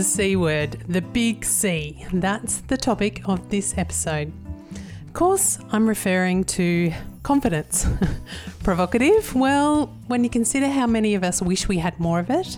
[0.00, 2.06] The C word, the big C.
[2.10, 4.32] That's the topic of this episode.
[5.06, 6.90] Of course, I'm referring to
[7.22, 7.86] confidence.
[8.62, 9.34] Provocative?
[9.34, 12.56] Well, when you consider how many of us wish we had more of it,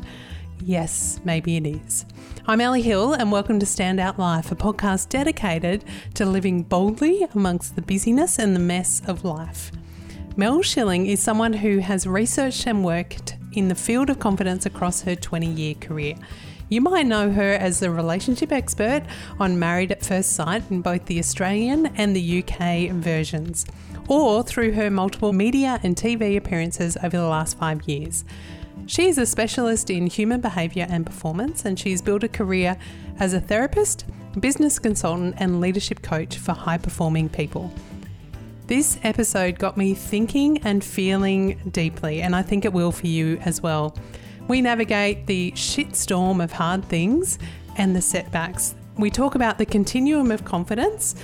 [0.61, 2.05] yes, maybe it is.
[2.47, 5.85] I'm Ellie Hill, and welcome to Stand Out Life, a podcast dedicated
[6.15, 9.73] to living boldly amongst the busyness and the mess of life.
[10.37, 15.03] Mel Schilling is someone who has researched and worked in the field of confidence across
[15.03, 16.15] her 20 year career.
[16.73, 19.03] You might know her as the relationship expert
[19.39, 23.67] on Married at First Sight in both the Australian and the UK versions,
[24.09, 28.25] or through her multiple media and TV appearances over the last five years.
[28.87, 32.79] She is a specialist in human behaviour and performance, and she's built a career
[33.19, 34.07] as a therapist,
[34.41, 37.71] business consultant, and leadership coach for high performing people.
[38.67, 43.37] This episode got me thinking and feeling deeply, and I think it will for you
[43.45, 43.95] as well.
[44.53, 47.39] We navigate the shitstorm of hard things
[47.79, 48.75] and the setbacks.
[48.99, 51.15] We talk about the continuum of confidence,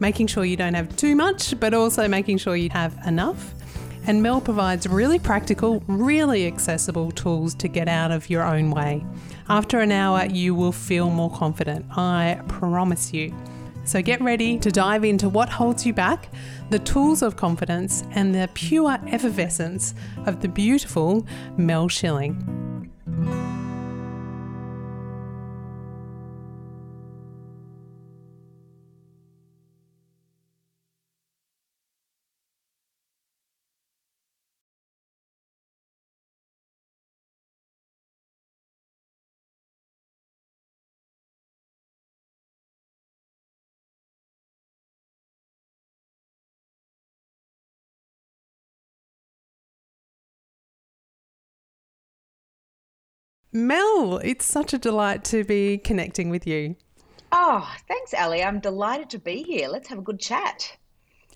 [0.00, 3.52] making sure you don't have too much, but also making sure you have enough.
[4.06, 9.04] And Mel provides really practical, really accessible tools to get out of your own way.
[9.50, 11.84] After an hour, you will feel more confident.
[11.94, 13.34] I promise you.
[13.84, 16.30] So get ready to dive into what holds you back,
[16.70, 21.26] the tools of confidence, and the pure effervescence of the beautiful
[21.58, 22.64] Mel Schilling.
[23.24, 23.57] Thank you.
[53.52, 56.76] Mel, it's such a delight to be connecting with you.
[57.32, 58.42] Oh, thanks, Ellie.
[58.42, 59.68] I'm delighted to be here.
[59.68, 60.76] Let's have a good chat.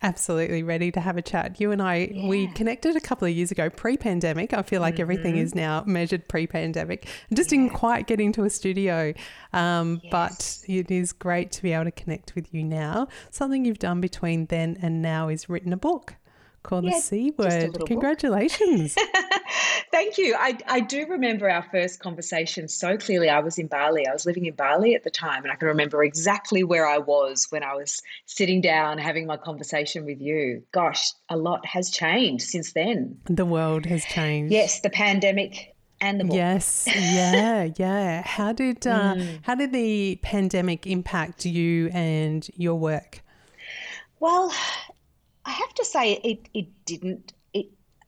[0.05, 1.61] Absolutely ready to have a chat.
[1.61, 2.27] You and I, yeah.
[2.27, 4.53] we connected a couple of years ago, pre pandemic.
[4.53, 5.03] I feel like mm-hmm.
[5.03, 7.07] everything is now measured pre pandemic.
[7.33, 7.59] Just yeah.
[7.59, 9.15] didn't quite get into a studio.
[9.53, 10.11] Um, yes.
[10.11, 13.07] But it is great to be able to connect with you now.
[13.31, 16.17] Something you've done between then and now is written a book
[16.63, 17.79] called yeah, the C word.
[17.87, 18.97] Congratulations.
[19.93, 20.35] Thank you.
[20.39, 23.29] I, I do remember our first conversation so clearly.
[23.29, 24.07] I was in Bali.
[24.07, 26.99] I was living in Bali at the time, and I can remember exactly where I
[26.99, 30.63] was when I was sitting down having my conversation with you.
[30.73, 33.19] Gosh, a lot has changed since then.
[33.27, 34.53] The world has changed.
[34.53, 36.35] Yes, the pandemic and the.
[36.35, 38.23] Yes, yeah, yeah.
[38.23, 39.39] How did uh, mm.
[39.43, 43.23] how did the pandemic impact you and your work?
[44.21, 44.53] Well,
[45.45, 47.67] I have to say it it didn't it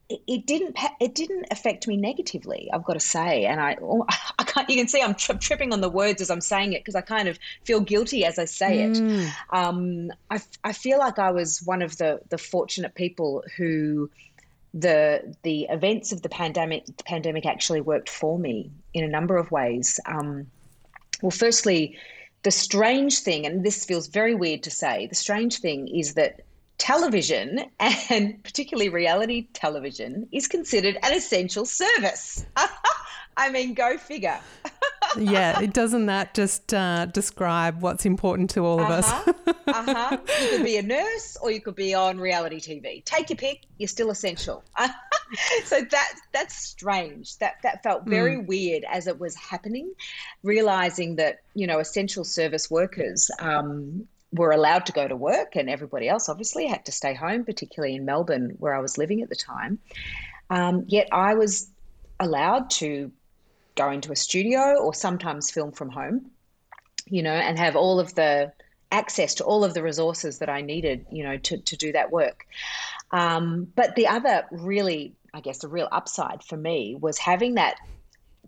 [0.09, 2.69] it didn't it didn't affect me negatively.
[2.71, 3.77] I've got to say, and I
[4.39, 4.69] I can't.
[4.69, 7.01] You can see I'm tri- tripping on the words as I'm saying it because I
[7.01, 8.93] kind of feel guilty as I say it.
[8.93, 9.29] Mm.
[9.49, 14.09] Um, I I feel like I was one of the the fortunate people who
[14.73, 19.37] the the events of the pandemic the pandemic actually worked for me in a number
[19.37, 19.99] of ways.
[20.05, 20.47] Um,
[21.21, 21.97] well, firstly,
[22.43, 26.41] the strange thing, and this feels very weird to say, the strange thing is that
[26.77, 32.45] television and particularly reality television is considered an essential service.
[33.37, 34.39] I mean, go figure.
[35.17, 39.55] yeah, it doesn't that just uh, describe what's important to all of uh-huh, us?
[39.67, 40.17] uh-huh.
[40.41, 43.03] You could be a nurse or you could be on reality TV.
[43.03, 43.65] Take your pick.
[43.77, 44.63] You're still essential.
[45.65, 47.37] so that that's strange.
[47.39, 48.47] That that felt very mm.
[48.47, 49.91] weird as it was happening.
[50.43, 55.69] Realizing that you know essential service workers um, were allowed to go to work, and
[55.69, 59.29] everybody else obviously had to stay home, particularly in Melbourne, where I was living at
[59.29, 59.79] the time.
[60.49, 61.69] Um, yet I was
[62.19, 63.11] allowed to
[63.75, 66.31] go into a studio or sometimes film from home,
[67.07, 68.51] you know, and have all of the
[68.91, 72.11] access to all of the resources that I needed, you know, to, to do that
[72.11, 72.45] work.
[73.11, 77.75] Um, but the other really, I guess, the real upside for me was having that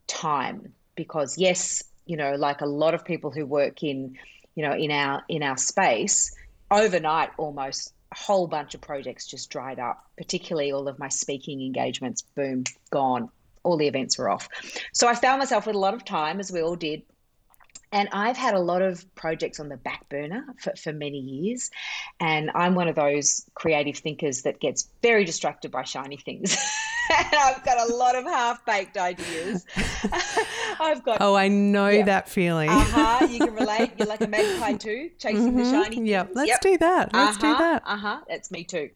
[0.08, 4.18] time because, yes, you know, like a lot of people who work in
[4.58, 6.36] you know, in our in our space,
[6.72, 11.62] overnight almost a whole bunch of projects just dried up, particularly all of my speaking
[11.62, 13.30] engagements, boom, gone.
[13.62, 14.50] All the events were off.
[14.94, 17.04] So I found myself with a lot of time, as we all did.
[17.92, 21.72] And I've had a lot of projects on the back burner for, for many years.
[22.20, 26.58] And I'm one of those creative thinkers that gets very distracted by shiny things.
[27.10, 29.66] and I've got a lot of half baked ideas.
[30.80, 31.18] I've got.
[31.22, 32.06] Oh, I know yeah.
[32.06, 32.70] that feeling.
[32.70, 33.28] uh huh.
[33.28, 33.92] You can relate.
[33.98, 35.58] You're like a magpie too, chasing mm-hmm.
[35.58, 36.10] the shiny.
[36.10, 36.32] Yep.
[36.34, 36.62] Let's yep.
[36.62, 37.14] do that.
[37.14, 37.54] Let's uh-huh.
[37.54, 37.84] do that.
[37.86, 38.20] Uh huh.
[38.28, 38.90] That's me too.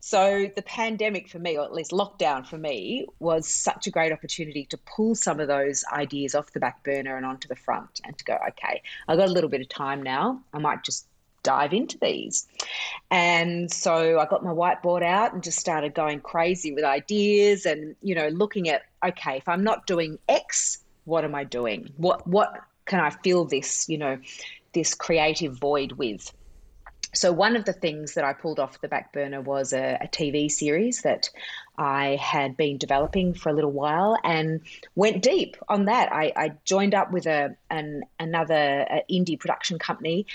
[0.00, 4.12] So the pandemic for me, or at least lockdown for me, was such a great
[4.12, 8.00] opportunity to pull some of those ideas off the back burner and onto the front,
[8.04, 10.40] and to go, okay, I've got a little bit of time now.
[10.52, 11.06] I might just
[11.42, 12.46] dive into these.
[13.10, 17.96] And so I got my whiteboard out and just started going crazy with ideas and,
[18.02, 21.90] you know, looking at, okay, if I'm not doing X, what am I doing?
[21.96, 24.18] What, what can I fill this, you know,
[24.72, 26.32] this creative void with?
[27.18, 30.06] So one of the things that I pulled off the back burner was a, a,
[30.06, 31.28] TV series that
[31.76, 34.60] I had been developing for a little while and
[34.94, 36.12] went deep on that.
[36.12, 40.26] I, I joined up with a an, another indie production company,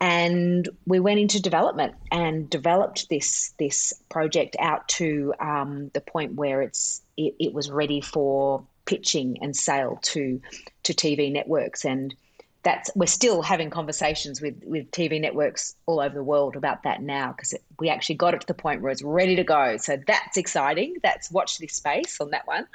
[0.00, 6.36] and we went into development and developed this this project out to um, the point
[6.36, 10.40] where it's it, it was ready for pitching and sale to
[10.84, 12.14] to TV networks and
[12.62, 17.02] that's we're still having conversations with with TV networks all over the world about that
[17.02, 19.76] now because we actually got it to the point where it's ready to go.
[19.78, 20.96] So that's exciting.
[21.02, 22.66] That's watch this space on that one.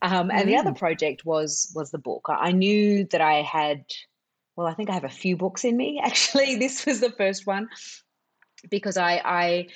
[0.00, 0.46] Um, and mm.
[0.46, 2.26] the other project was was the book.
[2.28, 3.84] I knew that I had.
[4.56, 6.00] Well, I think I have a few books in me.
[6.04, 7.68] Actually, this was the first one
[8.70, 9.66] because I I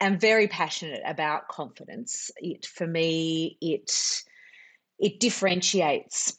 [0.00, 2.30] am very passionate about confidence.
[2.36, 3.90] It for me it
[4.98, 6.36] it differentiates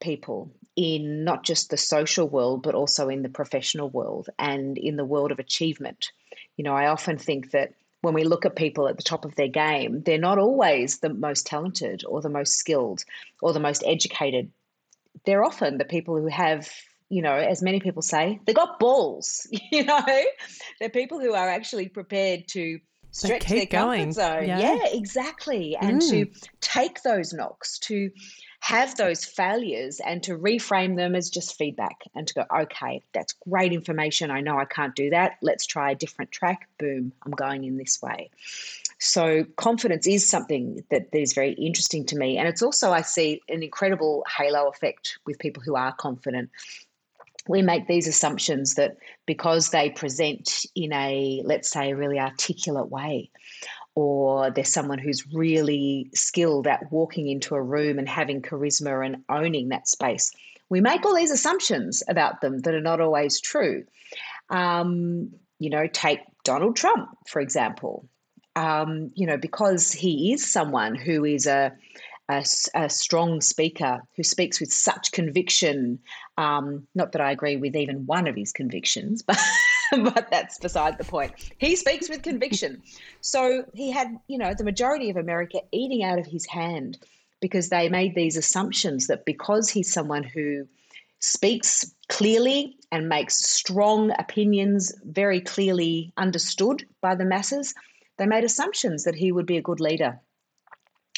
[0.00, 4.96] people in not just the social world, but also in the professional world and in
[4.96, 6.10] the world of achievement.
[6.56, 9.34] You know, I often think that when we look at people at the top of
[9.34, 13.04] their game, they're not always the most talented or the most skilled
[13.40, 14.50] or the most educated.
[15.24, 16.68] They're often the people who have,
[17.08, 20.04] you know, as many people say, they got balls, you know,
[20.80, 22.80] they're people who are actually prepared to
[23.14, 24.12] stretch their going.
[24.12, 24.48] comfort zone.
[24.48, 25.76] Yeah, yeah exactly.
[25.80, 26.10] And mm.
[26.10, 26.26] to
[26.60, 28.10] take those knocks, to
[28.64, 33.34] have those failures and to reframe them as just feedback and to go, okay, that's
[33.46, 34.30] great information.
[34.30, 35.36] I know I can't do that.
[35.42, 36.66] Let's try a different track.
[36.78, 38.30] Boom, I'm going in this way.
[38.98, 42.38] So, confidence is something that, that is very interesting to me.
[42.38, 46.48] And it's also, I see an incredible halo effect with people who are confident.
[47.46, 48.96] We make these assumptions that
[49.26, 53.28] because they present in a, let's say, a really articulate way,
[53.94, 59.24] or there's someone who's really skilled at walking into a room and having charisma and
[59.28, 60.32] owning that space.
[60.68, 63.84] We make all these assumptions about them that are not always true.
[64.50, 68.08] Um, you know, take Donald Trump, for example.
[68.56, 71.72] Um, you know, because he is someone who is a,
[72.28, 72.44] a,
[72.74, 75.98] a strong speaker who speaks with such conviction.
[76.38, 79.38] Um, not that I agree with even one of his convictions, but
[79.92, 81.32] but that's beside the point.
[81.58, 82.82] He speaks with conviction.
[83.20, 86.98] So he had, you know, the majority of America eating out of his hand
[87.40, 90.66] because they made these assumptions that because he's someone who
[91.20, 97.74] speaks clearly and makes strong opinions very clearly understood by the masses,
[98.18, 100.18] they made assumptions that he would be a good leader.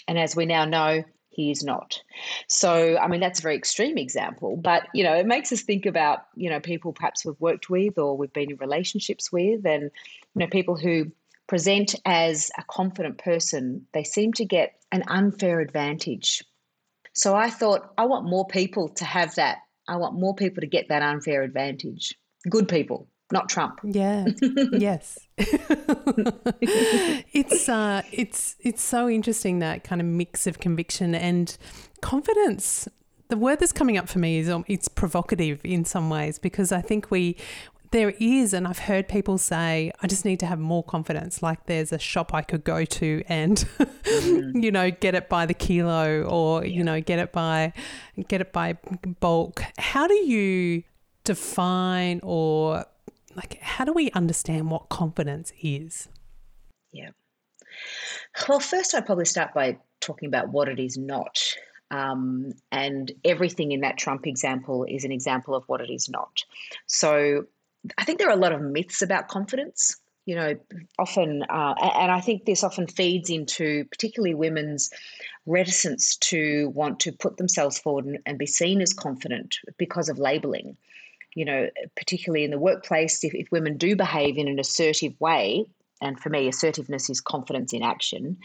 [0.09, 2.03] And as we now know, he is not.
[2.49, 5.85] So, I mean, that's a very extreme example, but you know, it makes us think
[5.85, 9.83] about you know people perhaps we've worked with or we've been in relationships with, and
[9.83, 11.13] you know, people who
[11.47, 16.43] present as a confident person, they seem to get an unfair advantage.
[17.13, 19.59] So I thought, I want more people to have that.
[19.89, 22.19] I want more people to get that unfair advantage.
[22.49, 23.81] Good people not Trump.
[23.83, 24.27] Yeah.
[24.73, 25.19] yes.
[27.33, 31.57] it's uh it's it's so interesting that kind of mix of conviction and
[32.01, 32.89] confidence.
[33.29, 36.71] The word that's coming up for me is um, it's provocative in some ways because
[36.71, 37.37] I think we
[37.91, 41.43] there is, and I've heard people say, I just need to have more confidence.
[41.43, 44.63] Like there's a shop I could go to and, mm.
[44.63, 46.77] you know, get it by the kilo or, yeah.
[46.77, 47.73] you know, get it by,
[48.29, 48.75] get it by
[49.21, 49.63] bulk.
[49.79, 50.83] How do you
[51.25, 52.85] define or
[53.37, 56.09] like how do we understand what confidence is?
[56.93, 57.11] Yeah.
[58.49, 61.55] Well, first, I'd probably start by talking about what it is not.
[61.91, 66.43] Um, and everything in that Trump example is an example of what it is not.
[66.87, 67.45] So
[67.99, 69.97] I think there are a lot of myths about confidence.
[70.25, 70.55] You know,
[70.99, 74.91] often, uh, and I think this often feeds into particularly women's
[75.47, 80.19] reticence to want to put themselves forward and, and be seen as confident because of
[80.19, 80.77] labeling
[81.37, 85.67] you know, particularly in the workplace, if, if women do behave in an assertive way,
[86.01, 88.37] and for me, assertiveness is confidence in action,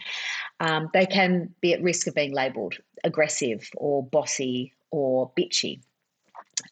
[0.60, 5.80] um, they can be at risk of being labelled aggressive or bossy or bitchy.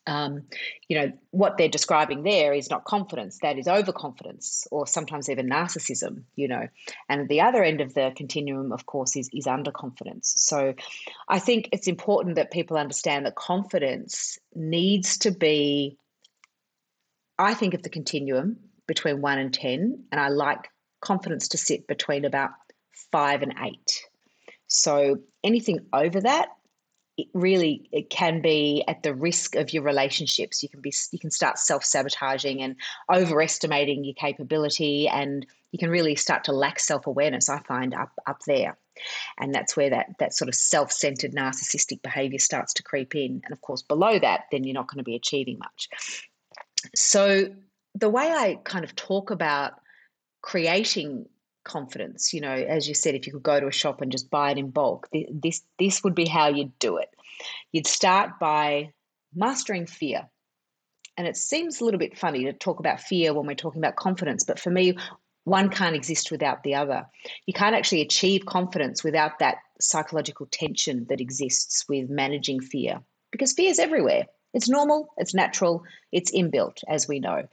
[0.07, 0.43] um,
[0.89, 5.49] you know, what they're describing there is not confidence, that is overconfidence or sometimes even
[5.49, 6.69] narcissism, you know.
[7.09, 10.27] And the other end of the continuum, of course, is, is underconfidence.
[10.37, 10.75] So
[11.29, 15.97] I think it's important that people understand that confidence needs to be,
[17.41, 20.05] I think, of the continuum between one and 10.
[20.13, 20.69] And I like
[21.01, 22.51] confidence to sit between about
[23.11, 24.03] five and eight.
[24.67, 26.49] So anything over that
[27.21, 31.19] it really it can be at the risk of your relationships you can be you
[31.19, 32.77] can start self-sabotaging and
[33.13, 38.41] overestimating your capability and you can really start to lack self-awareness i find up up
[38.47, 38.79] there
[39.39, 43.53] and that's where that that sort of self-centered narcissistic behavior starts to creep in and
[43.53, 45.89] of course below that then you're not going to be achieving much
[46.95, 47.47] so
[47.95, 49.73] the way i kind of talk about
[50.43, 51.27] creating
[51.65, 52.33] confidence.
[52.33, 54.51] You know, as you said, if you could go to a shop and just buy
[54.51, 57.09] it in bulk, this this would be how you'd do it.
[57.73, 58.93] You'd start by
[59.35, 60.29] mastering fear.
[61.17, 63.97] And it seems a little bit funny to talk about fear when we're talking about
[63.97, 64.97] confidence, but for me,
[65.45, 67.07] one can't exist without the other.
[67.47, 73.01] You can't actually achieve confidence without that psychological tension that exists with managing fear
[73.33, 74.27] because fear is everywhere.
[74.53, 77.47] It's normal, it's natural, it's inbuilt, as we know.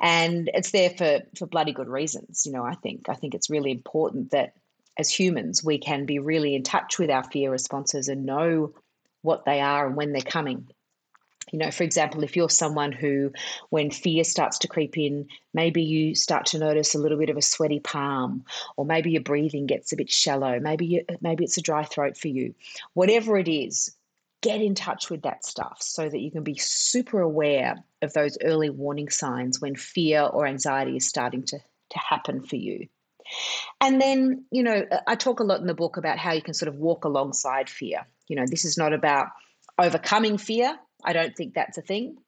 [0.00, 3.08] And it's there for, for bloody good reasons, you know, I think.
[3.08, 4.54] I think it's really important that
[4.98, 8.74] as humans, we can be really in touch with our fear responses and know
[9.22, 10.68] what they are and when they're coming.
[11.52, 13.32] You know, for example, if you're someone who,
[13.70, 17.36] when fear starts to creep in, maybe you start to notice a little bit of
[17.36, 18.44] a sweaty palm,
[18.76, 22.16] or maybe your breathing gets a bit shallow, maybe you, maybe it's a dry throat
[22.16, 22.54] for you.
[22.94, 23.94] Whatever it is,
[24.44, 28.36] get in touch with that stuff so that you can be super aware of those
[28.44, 32.86] early warning signs when fear or anxiety is starting to, to happen for you.
[33.80, 36.52] And then, you know, I talk a lot in the book about how you can
[36.52, 38.06] sort of walk alongside fear.
[38.28, 39.28] You know, this is not about
[39.78, 40.78] overcoming fear.
[41.02, 42.18] I don't think that's a thing.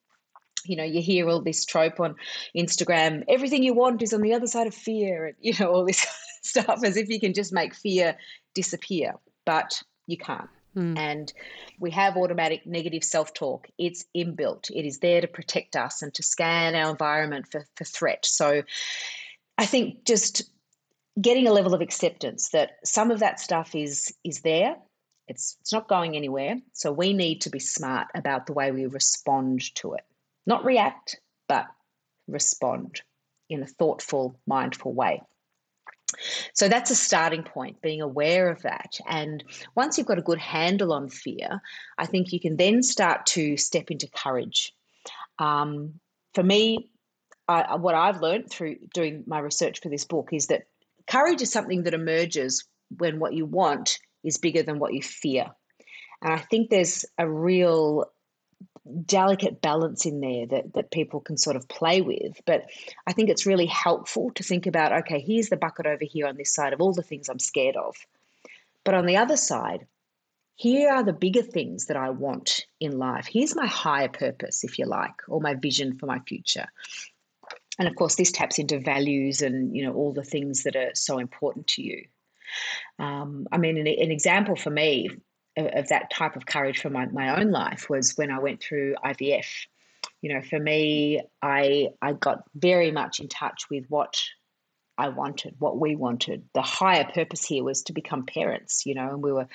[0.65, 2.17] You know, you hear all this trope on
[2.57, 5.85] Instagram everything you want is on the other side of fear, and, you know, all
[5.85, 6.05] this
[6.43, 8.17] stuff as if you can just make fear
[8.55, 9.13] disappear.
[9.45, 10.49] But you can't.
[10.77, 10.99] Mm.
[10.99, 11.33] And
[11.81, 13.69] we have automatic negative self talk.
[13.79, 17.85] It's inbuilt, it is there to protect us and to scan our environment for, for
[17.85, 18.27] threat.
[18.27, 18.63] So
[19.59, 20.43] I think just
[21.21, 24.77] getting a level of acceptance that some of that stuff is is there
[25.29, 28.87] it's it's not going anywhere so we need to be smart about the way we
[28.87, 30.05] respond to it
[30.47, 31.19] not react
[31.49, 31.67] but
[32.29, 33.01] respond
[33.49, 35.23] in a thoughtful mindful way
[36.53, 38.99] so that's a starting point, being aware of that.
[39.07, 39.43] And
[39.75, 41.61] once you've got a good handle on fear,
[41.99, 44.73] I think you can then start to step into courage.
[45.39, 46.01] Um,
[46.35, 46.89] for me,
[47.49, 50.67] I, what I've learned through doing my research for this book is that
[51.07, 52.65] courage is something that emerges
[52.99, 55.47] when what you want is bigger than what you fear.
[56.23, 58.07] And I think there's a real
[59.05, 62.41] delicate balance in there that, that people can sort of play with.
[62.45, 62.67] But
[63.07, 66.37] I think it's really helpful to think about okay, here's the bucket over here on
[66.37, 67.97] this side of all the things I'm scared of.
[68.85, 69.87] But on the other side,
[70.55, 73.27] here are the bigger things that I want in life.
[73.27, 76.67] Here's my higher purpose, if you like, or my vision for my future.
[77.79, 80.93] And of course, this taps into values and you know all the things that are
[80.95, 82.05] so important to you.
[82.99, 85.11] Um, I mean, an, an example for me
[85.57, 88.95] of, that type of courage for my, my own life was when I went through
[89.05, 89.67] IVF.
[90.23, 94.23] You know, for me, I I got very much in touch with what
[94.99, 96.45] I wanted, what we wanted.
[96.55, 99.47] The higher purpose here was to become parents, you know, and we were,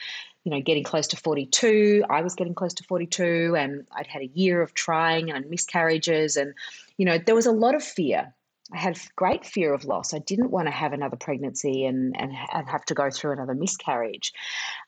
[0.44, 2.04] you know, getting close to 42.
[2.10, 6.38] I was getting close to 42, and I'd had a year of trying and miscarriages.
[6.38, 6.54] And,
[6.98, 8.34] you know, there was a lot of fear
[8.74, 10.14] I had great fear of loss.
[10.14, 13.54] I didn't want to have another pregnancy and, and, and have to go through another
[13.54, 14.34] miscarriage.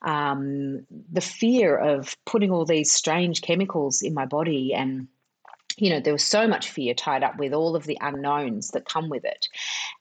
[0.02, 5.08] Um, the fear of putting all these strange chemicals in my body and
[5.78, 8.86] you know, there was so much fear tied up with all of the unknowns that
[8.88, 9.48] come with it.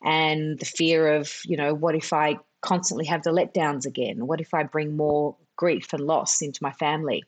[0.05, 4.27] And the fear of, you know, what if I constantly have the letdowns again?
[4.27, 7.25] What if I bring more grief and loss into my family?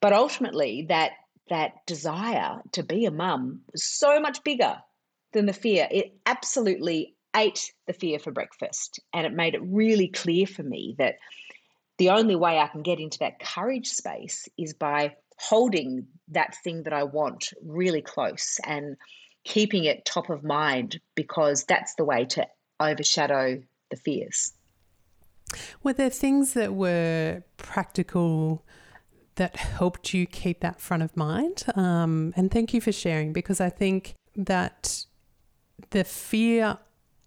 [0.00, 1.12] But ultimately, that
[1.50, 4.78] that desire to be a mum was so much bigger
[5.32, 5.88] than the fear.
[5.90, 9.00] It absolutely ate the fear for breakfast.
[9.12, 11.16] And it made it really clear for me that
[11.98, 16.82] the only way I can get into that courage space is by holding that thing
[16.84, 18.96] that I want really close and
[19.44, 22.46] keeping it top of mind because that's the way to
[22.78, 24.52] overshadow the fears.
[25.82, 28.64] Were there things that were practical
[29.36, 31.64] that helped you keep that front of mind?
[31.74, 35.06] Um, and thank you for sharing because I think that
[35.90, 36.78] the fear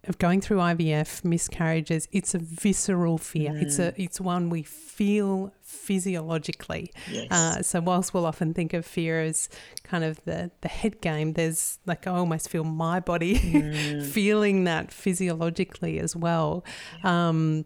[0.08, 3.52] of going through IVF, miscarriages, it's a visceral fear.
[3.52, 3.62] Mm.
[3.62, 3.94] It's a mm.
[3.96, 6.92] it's one we feel physiologically.
[7.10, 7.30] Yes.
[7.30, 9.48] Uh, so whilst we'll often think of fear as
[9.82, 14.04] kind of the the head game, there's like I almost feel my body mm.
[14.04, 16.64] feeling that physiologically as well,
[17.02, 17.64] um,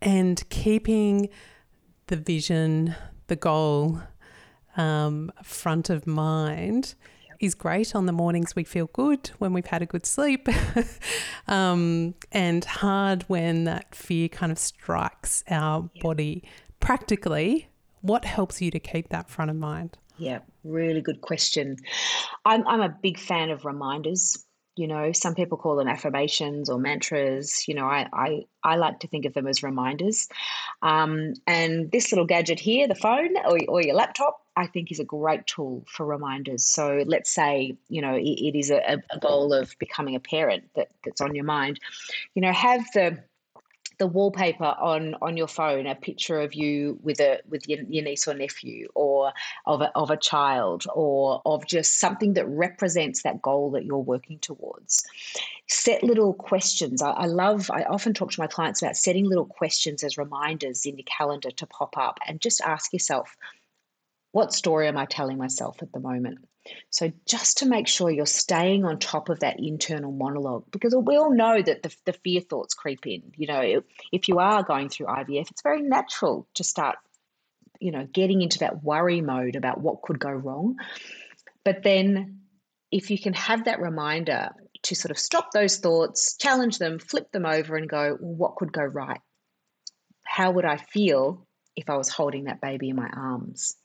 [0.00, 1.28] and keeping
[2.08, 2.94] the vision,
[3.26, 4.00] the goal,
[4.76, 6.94] um, front of mind
[7.40, 10.48] is great on the mornings we feel good when we've had a good sleep,
[11.48, 16.02] um, and hard when that fear kind of strikes our yeah.
[16.02, 16.42] body.
[16.80, 17.68] Practically,
[18.00, 19.98] what helps you to keep that front of mind?
[20.18, 21.76] Yeah, really good question.
[22.44, 24.45] I'm, I'm a big fan of reminders.
[24.76, 27.66] You know, some people call them affirmations or mantras.
[27.66, 30.28] You know, I, I, I like to think of them as reminders.
[30.82, 35.00] Um, and this little gadget here, the phone or, or your laptop, I think is
[35.00, 36.64] a great tool for reminders.
[36.64, 40.64] So let's say, you know, it, it is a, a, goal of becoming a parent
[40.76, 41.80] that, that's on your mind.
[42.34, 43.18] You know, have the
[43.98, 48.04] the wallpaper on on your phone a picture of you with a with your, your
[48.04, 49.32] niece or nephew or
[49.64, 53.98] of a, of a child or of just something that represents that goal that you're
[53.98, 55.04] working towards
[55.66, 59.46] set little questions I, I love i often talk to my clients about setting little
[59.46, 63.36] questions as reminders in your calendar to pop up and just ask yourself
[64.36, 66.46] what story am I telling myself at the moment?
[66.90, 71.16] So, just to make sure you're staying on top of that internal monologue, because we
[71.16, 73.22] all know that the, the fear thoughts creep in.
[73.36, 73.82] You know,
[74.12, 76.96] if you are going through IVF, it's very natural to start,
[77.80, 80.76] you know, getting into that worry mode about what could go wrong.
[81.64, 82.40] But then,
[82.90, 84.50] if you can have that reminder
[84.82, 88.56] to sort of stop those thoughts, challenge them, flip them over, and go, well, what
[88.56, 89.20] could go right?
[90.24, 93.76] How would I feel if I was holding that baby in my arms?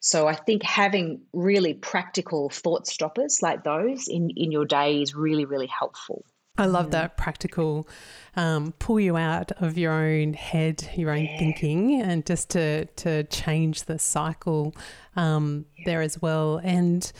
[0.00, 5.14] So I think having really practical thought stoppers like those in, in your day is
[5.14, 6.24] really, really helpful.
[6.58, 7.86] I love that practical
[8.34, 11.38] um, pull you out of your own head, your own yeah.
[11.38, 14.74] thinking, and just to to change the cycle
[15.16, 15.84] um, yeah.
[15.86, 16.60] there as well.
[16.62, 17.10] And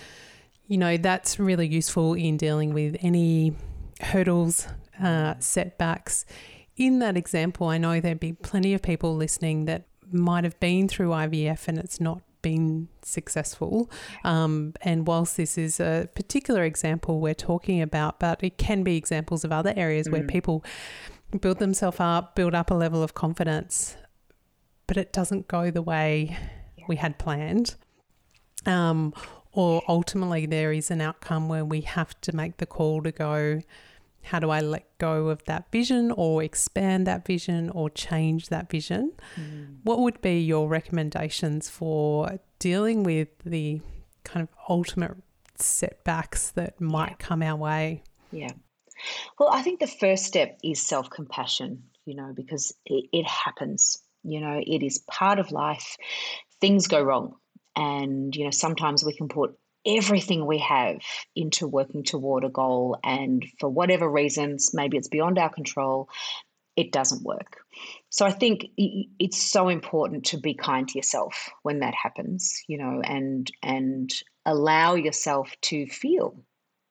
[0.66, 3.54] you know that's really useful in dealing with any
[4.00, 4.68] hurdles,
[5.02, 6.24] uh, setbacks.
[6.76, 10.88] In that example, I know there'd be plenty of people listening that might have been
[10.88, 13.90] through IVF and it's not been successful.
[14.22, 18.96] Um, and whilst this is a particular example we're talking about, but it can be
[18.96, 20.12] examples of other areas mm.
[20.12, 20.64] where people
[21.40, 23.96] build themselves up, build up a level of confidence,
[24.86, 26.38] but it doesn't go the way
[26.78, 26.84] yeah.
[26.86, 27.74] we had planned.
[28.64, 29.12] Um,
[29.50, 33.60] or ultimately, there is an outcome where we have to make the call to go,
[34.26, 38.68] how do I let go of that vision or expand that vision or change that
[38.68, 39.12] vision?
[39.36, 39.76] Mm.
[39.84, 43.80] What would be your recommendations for dealing with the
[44.24, 45.16] kind of ultimate
[45.54, 47.26] setbacks that might yeah.
[47.26, 48.02] come our way?
[48.32, 48.50] Yeah.
[49.38, 54.02] Well, I think the first step is self compassion, you know, because it, it happens.
[54.24, 55.96] You know, it is part of life.
[56.60, 57.36] Things go wrong.
[57.76, 59.56] And, you know, sometimes we can put
[59.86, 60.98] everything we have
[61.34, 62.98] into working toward a goal.
[63.04, 66.08] And for whatever reasons, maybe it's beyond our control,
[66.76, 67.58] it doesn't work.
[68.10, 72.78] So I think it's so important to be kind to yourself when that happens, you
[72.78, 74.12] know, and and
[74.44, 76.36] allow yourself to feel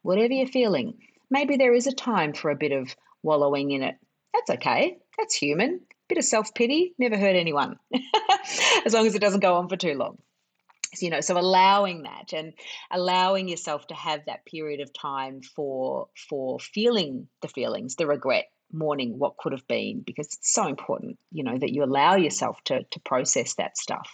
[0.02, 0.98] whatever you're feeling.
[1.30, 3.96] Maybe there is a time for a bit of wallowing in it.
[4.34, 4.98] That's okay.
[5.18, 5.82] That's human.
[6.08, 7.78] Bit of self pity never hurt anyone,
[8.86, 10.18] as long as it doesn't go on for too long
[11.02, 12.54] you know so allowing that and
[12.92, 18.46] allowing yourself to have that period of time for for feeling the feelings the regret
[18.72, 22.58] mourning what could have been because it's so important you know that you allow yourself
[22.66, 24.10] to to process that stuff.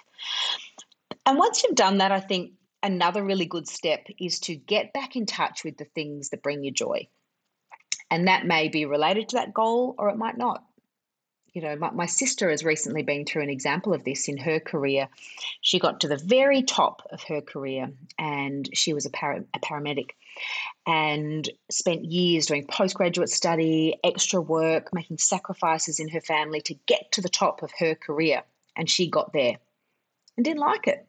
[1.26, 2.52] And once you've done that i think
[2.84, 6.64] another really good step is to get back in touch with the things that bring
[6.64, 7.08] you joy.
[8.10, 10.64] And that may be related to that goal or it might not
[11.54, 14.60] you know, my, my sister has recently been through an example of this in her
[14.60, 15.10] career.
[15.62, 19.60] She got to the very top of her career and she was a, para, a
[19.60, 20.12] paramedic
[20.88, 27.12] and spent years doing postgraduate study, extra work, making sacrifices in her family to get
[27.14, 28.44] to the top of her career.
[28.76, 29.58] And she got there
[30.38, 31.06] and didn't like it.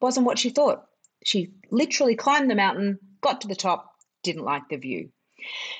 [0.00, 0.86] Wasn't what she thought.
[1.24, 5.10] She literally climbed the mountain, got to the top, didn't like the view.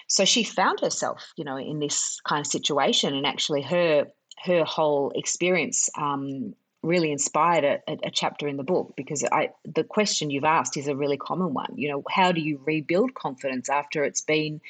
[0.07, 4.07] So she found herself, you know, in this kind of situation, and actually her
[4.45, 9.85] her whole experience um, really inspired a, a, chapter in the book because I the
[9.85, 11.73] question you've asked is a really common one.
[11.77, 14.61] You know, how do you rebuild confidence after it's been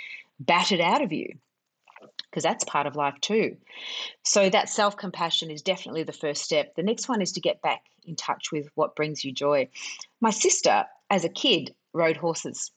[0.40, 1.34] battered out of you?
[2.30, 3.56] Because that's part of life too.
[4.24, 6.74] So that self compassion is definitely the first step.
[6.74, 9.68] The next one is to get back in touch with what brings you joy.
[10.20, 12.70] My sister, as a kid, rode horses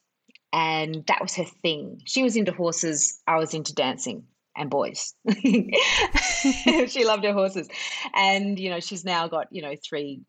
[0.54, 2.02] and that was her thing.
[2.06, 4.24] She was into horses, I was into dancing
[4.56, 5.14] and boys.
[5.42, 7.68] she loved her horses.
[8.14, 10.22] And, you know, she's now got, you know, three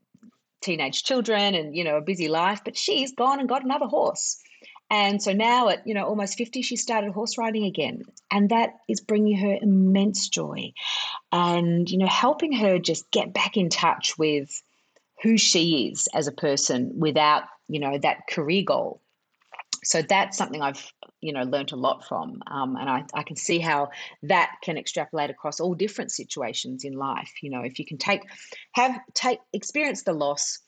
[0.61, 4.41] teenage children and, you know, a busy life, but she's gone and got another horse.
[4.91, 8.03] And so now at, you know, almost 50, she started horse riding again.
[8.31, 10.73] And that is bringing her immense joy
[11.33, 14.63] and, you know, helping her just get back in touch with
[15.23, 19.02] who she is as a person without, you know, that career goal
[19.85, 23.37] so that's something I've you know learned a lot from, um, and I, I can
[23.37, 23.91] see how
[24.25, 27.33] that can extrapolate across all different situations in life.
[27.43, 28.23] You know, if you can take
[28.73, 30.61] have take experience the loss,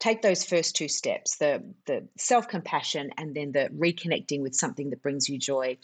[0.00, 4.90] take those first two steps the the self compassion and then the reconnecting with something
[4.90, 5.76] that brings you joy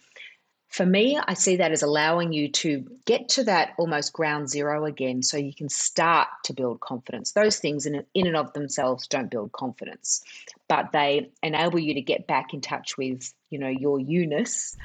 [0.69, 4.87] for me, I see that as allowing you to get to that almost ground zero
[4.87, 7.31] again so you can start to build confidence.
[7.31, 10.25] Those things in, in and of themselves don't build confidence,
[10.69, 14.77] but they enable you to get back in touch with, you know, your you-ness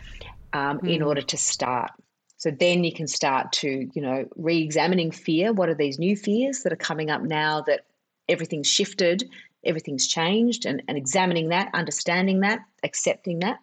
[0.54, 0.94] um, mm.
[0.94, 1.92] in order to start.
[2.38, 5.54] So then you can start to, you know, re-examining fear.
[5.54, 7.86] What are these new fears that are coming up now that
[8.28, 9.28] everything's shifted,
[9.66, 13.60] everything's changed, and, and examining that, understanding that, accepting that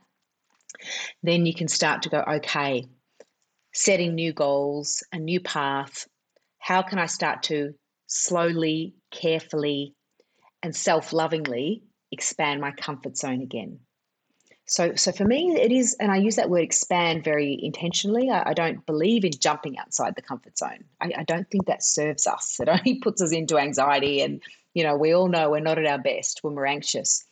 [1.22, 2.86] then you can start to go, okay,
[3.72, 6.06] setting new goals, a new path.
[6.58, 7.74] How can I start to
[8.06, 9.94] slowly, carefully,
[10.62, 13.80] and self lovingly expand my comfort zone again?
[14.68, 18.30] So, so for me, it is, and I use that word expand very intentionally.
[18.30, 20.84] I, I don't believe in jumping outside the comfort zone.
[21.00, 22.58] I, I, don't think that serves us.
[22.60, 24.22] It only puts us into anxiety.
[24.22, 24.42] And,
[24.74, 27.24] you know, we all know we're not at our best when we're anxious.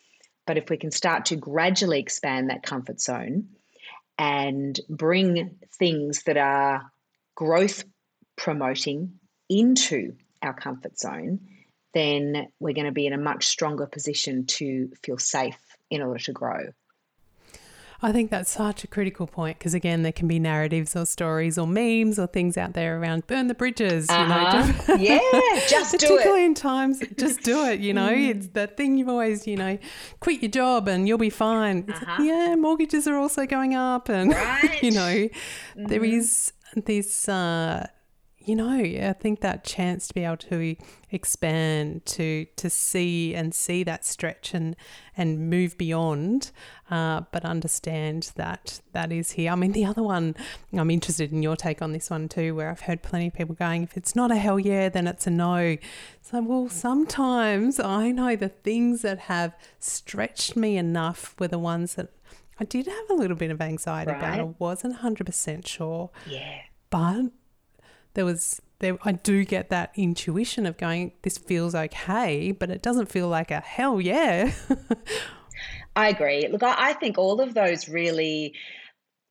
[0.47, 3.49] But if we can start to gradually expand that comfort zone
[4.19, 6.91] and bring things that are
[7.35, 7.85] growth
[8.37, 9.15] promoting
[9.49, 11.41] into our comfort zone,
[11.95, 15.59] then we're going to be in a much stronger position to feel safe
[15.91, 16.73] in order to grow.
[18.05, 21.57] I think that's such a critical point because again, there can be narratives or stories
[21.57, 24.11] or memes or things out there around burn the bridges.
[24.11, 24.23] Uh-huh.
[24.23, 24.97] You know, uh-huh.
[25.01, 26.01] yeah, just do it.
[26.01, 27.81] Particularly in times, just do it.
[27.81, 28.29] You know, mm.
[28.29, 29.79] it's that thing you've always, you know,
[30.21, 31.91] quit your job and you'll be fine.
[31.91, 32.05] Uh-huh.
[32.07, 34.83] Like, yeah, mortgages are also going up, and right.
[34.83, 35.87] you know, mm-hmm.
[35.87, 37.27] there is this.
[37.29, 37.87] Uh,
[38.45, 40.77] you know, I think that chance to be able to
[41.11, 44.77] expand, to to see and see that stretch and
[45.17, 46.51] and move beyond,
[46.91, 49.51] uh, but understand that that is here.
[49.51, 50.35] I mean, the other one,
[50.73, 53.55] I'm interested in your take on this one too, where I've heard plenty of people
[53.55, 55.79] going, if it's not a hell yeah, then it's a no.
[56.21, 61.95] So, well, sometimes I know the things that have stretched me enough were the ones
[61.95, 62.11] that
[62.61, 64.19] I did have a little bit of anxiety right.
[64.19, 64.41] about.
[64.41, 66.11] I wasn't 100% sure.
[66.27, 66.61] Yeah.
[66.91, 67.33] But
[68.15, 72.83] there was there I do get that intuition of going this feels okay but it
[72.83, 74.53] doesn't feel like a hell yeah.
[75.97, 76.49] I agree.
[76.49, 78.55] Look I, I think all of those really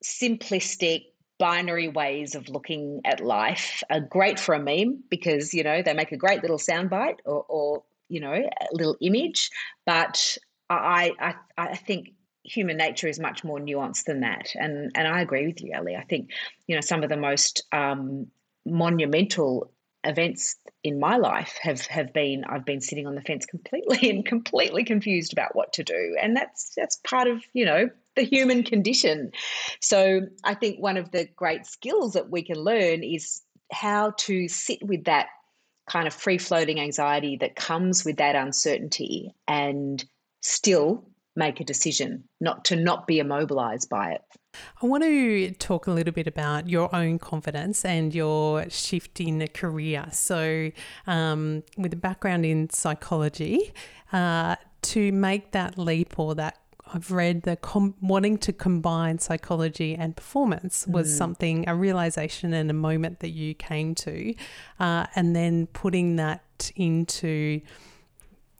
[0.04, 1.06] simplistic
[1.40, 5.94] binary ways of looking at life are great for a meme because you know they
[5.94, 9.50] make a great little soundbite or, or you know a little image
[9.86, 10.38] but
[10.70, 12.12] I, I I think
[12.44, 15.96] human nature is much more nuanced than that and and I agree with you Ellie.
[15.96, 16.30] I think
[16.68, 18.28] you know some of the most um,
[18.66, 19.72] monumental
[20.06, 24.26] events in my life have have been I've been sitting on the fence completely and
[24.26, 26.18] completely confused about what to do.
[26.22, 29.32] And that's that's part of you know the human condition.
[29.82, 34.48] So I think one of the great skills that we can learn is how to
[34.48, 35.28] sit with that
[35.90, 40.04] kind of free floating anxiety that comes with that uncertainty and
[40.42, 44.22] still make a decision not to not be immobilized by it
[44.82, 49.48] I want to talk a little bit about your own confidence and your shift in
[49.54, 50.08] career.
[50.12, 50.72] So,
[51.08, 53.74] um, with a background in psychology,
[54.12, 56.58] uh, to make that leap or that
[56.94, 61.18] I've read the com- wanting to combine psychology and performance was mm.
[61.18, 64.36] something, a realization and a moment that you came to,
[64.80, 67.62] uh, and then putting that into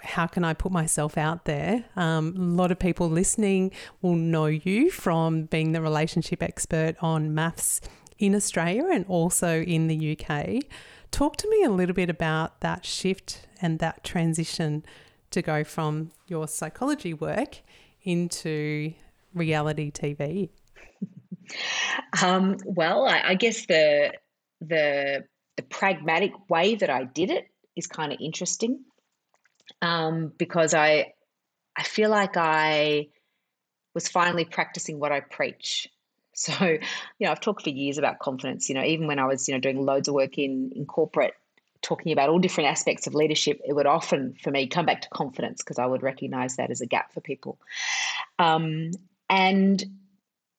[0.04, 1.86] how can I put myself out there?
[1.96, 7.34] Um, a lot of people listening will know you from being the relationship expert on
[7.34, 7.82] MAFS
[8.20, 10.64] in Australia and also in the UK.
[11.12, 14.86] Talk to me a little bit about that shift and that transition
[15.32, 17.60] to go from your psychology work
[18.04, 18.94] into
[19.34, 20.50] reality TV.
[22.22, 24.14] Um, well, I, I guess the
[24.62, 25.26] the
[25.58, 28.80] the pragmatic way that I did it is kind of interesting
[29.82, 31.14] um, because I
[31.76, 33.08] I feel like I
[33.94, 35.88] was finally practicing what I preach.
[36.36, 36.80] So, you
[37.20, 38.68] know, I've talked for years about confidence.
[38.68, 41.36] You know, even when I was, you know, doing loads of work in in corporate,
[41.84, 45.10] talking about all different aspects of leadership, it would often, for me, come back to
[45.10, 47.60] confidence because I would recognize that as a gap for people.
[48.40, 48.90] Um,
[49.30, 49.84] And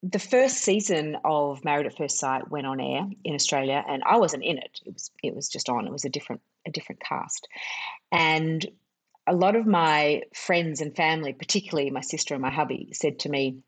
[0.02, 4.16] the first season of Married at First Sight went on air in Australia, and I
[4.18, 4.80] wasn't in it.
[4.84, 5.86] It was it was just on.
[5.86, 7.48] It was a different a different cast,
[8.12, 8.64] and
[9.26, 13.28] a lot of my friends and family, particularly my sister and my hubby, said to
[13.28, 13.58] me,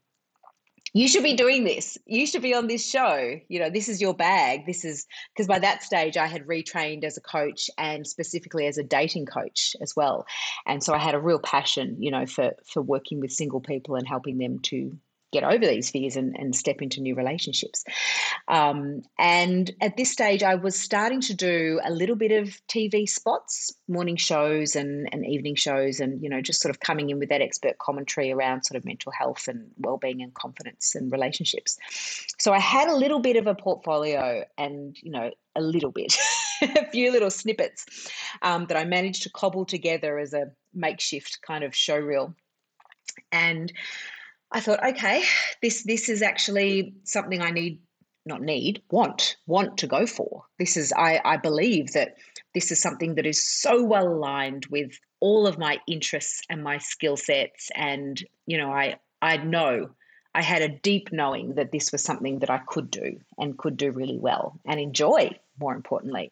[0.93, 1.99] you should be doing this.
[2.07, 3.39] You should be on this show.
[3.49, 4.65] You know, this is your bag.
[4.65, 8.79] This is because by that stage I had retrained as a coach and specifically as
[8.79, 10.25] a dating coach as well.
[10.65, 13.97] And so I had a real passion, you know, for for working with single people
[13.97, 14.97] and helping them to
[15.39, 17.85] get over these fears and, and step into new relationships.
[18.49, 23.09] Um, and at this stage, I was starting to do a little bit of TV
[23.09, 27.19] spots, morning shows and, and evening shows, and you know, just sort of coming in
[27.19, 31.77] with that expert commentary around sort of mental health and well-being and confidence and relationships.
[32.39, 36.17] So I had a little bit of a portfolio, and you know, a little bit,
[36.63, 37.87] a few little snippets
[38.43, 42.35] um, that I managed to cobble together as a makeshift kind of show reel.
[43.33, 43.73] And
[44.51, 45.23] I thought, okay,
[45.63, 47.81] this this is actually something I need,
[48.25, 50.45] not need, want, want to go for.
[50.59, 52.17] This is I, I believe that
[52.55, 56.79] this is something that is so well aligned with all of my interests and my
[56.79, 57.71] skill sets.
[57.75, 59.91] And, you know, I I know
[60.35, 63.77] I had a deep knowing that this was something that I could do and could
[63.77, 66.31] do really well and enjoy, more importantly.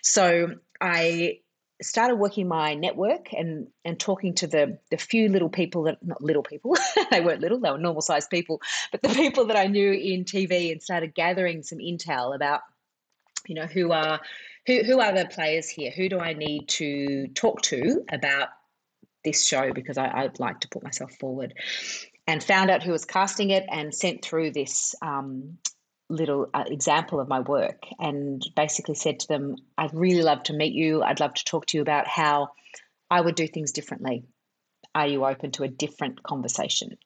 [0.00, 1.40] So I
[1.82, 6.22] started working my network and and talking to the the few little people that not
[6.22, 6.76] little people
[7.10, 10.24] they weren't little they were normal sized people but the people that I knew in
[10.24, 12.60] TV and started gathering some intel about
[13.46, 14.20] you know who are
[14.66, 15.90] who who are the players here?
[15.90, 18.48] Who do I need to talk to about
[19.24, 19.72] this show?
[19.72, 21.54] Because I, would like to put myself forward.
[22.26, 25.58] And found out who was casting it and sent through this um,
[26.12, 30.52] little uh, example of my work and basically said to them, I'd really love to
[30.52, 31.02] meet you.
[31.02, 32.48] I'd love to talk to you about how
[33.10, 34.24] I would do things differently.
[34.94, 36.98] Are you open to a different conversation?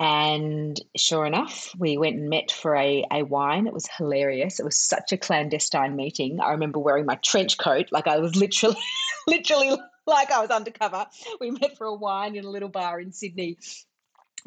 [0.00, 3.66] And sure enough, we went and met for a, a wine.
[3.66, 4.60] It was hilarious.
[4.60, 6.40] It was such a clandestine meeting.
[6.40, 8.76] I remember wearing my trench coat, like I was literally,
[9.26, 9.76] literally
[10.06, 11.06] like I was undercover.
[11.40, 13.58] We met for a wine in a little bar in Sydney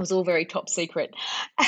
[0.01, 1.15] was all very top secret.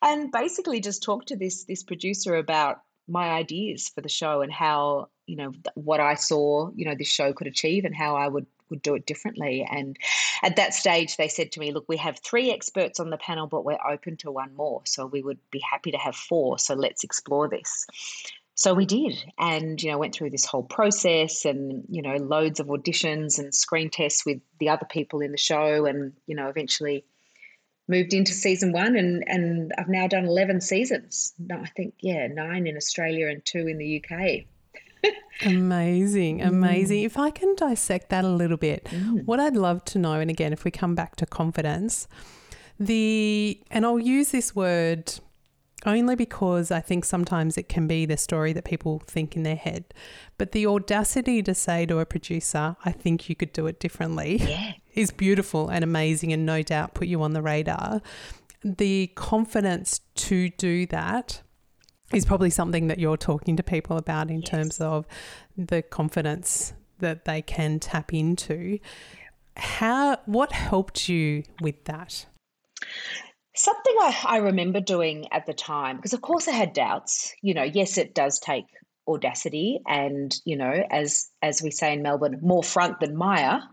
[0.00, 4.52] And basically just talked to this this producer about my ideas for the show and
[4.52, 8.28] how you know what i saw you know this show could achieve and how i
[8.28, 9.66] would would do it differently.
[9.68, 9.96] And
[10.42, 13.46] at that stage they said to me look we have three experts on the panel
[13.46, 14.82] but we're open to one more.
[14.84, 16.58] So we would be happy to have four.
[16.58, 17.86] So let's explore this.
[18.54, 19.16] So we did.
[19.38, 23.54] And you know went through this whole process and you know loads of auditions and
[23.54, 25.86] screen tests with the other people in the show.
[25.86, 27.04] And you know eventually
[27.88, 31.32] moved into season one and and I've now done 11 seasons.
[31.38, 34.44] No, I think yeah, 9 in Australia and 2 in the UK.
[35.46, 37.02] amazing, amazing.
[37.02, 37.06] Mm.
[37.06, 39.24] If I can dissect that a little bit, mm.
[39.24, 42.06] what I'd love to know and again if we come back to confidence,
[42.78, 45.12] the and I'll use this word
[45.86, 49.56] only because I think sometimes it can be the story that people think in their
[49.56, 49.84] head.
[50.36, 54.36] But the audacity to say to a producer, I think you could do it differently,
[54.38, 54.72] yeah.
[54.98, 58.02] Is beautiful and amazing and no doubt put you on the radar.
[58.64, 61.40] The confidence to do that
[62.12, 64.50] is probably something that you're talking to people about in yes.
[64.50, 65.06] terms of
[65.56, 68.80] the confidence that they can tap into.
[69.56, 72.26] How what helped you with that?
[73.54, 77.32] Something I, I remember doing at the time, because of course I had doubts.
[77.40, 78.64] You know, yes, it does take
[79.06, 83.60] audacity and, you know, as as we say in Melbourne, more front than Myer.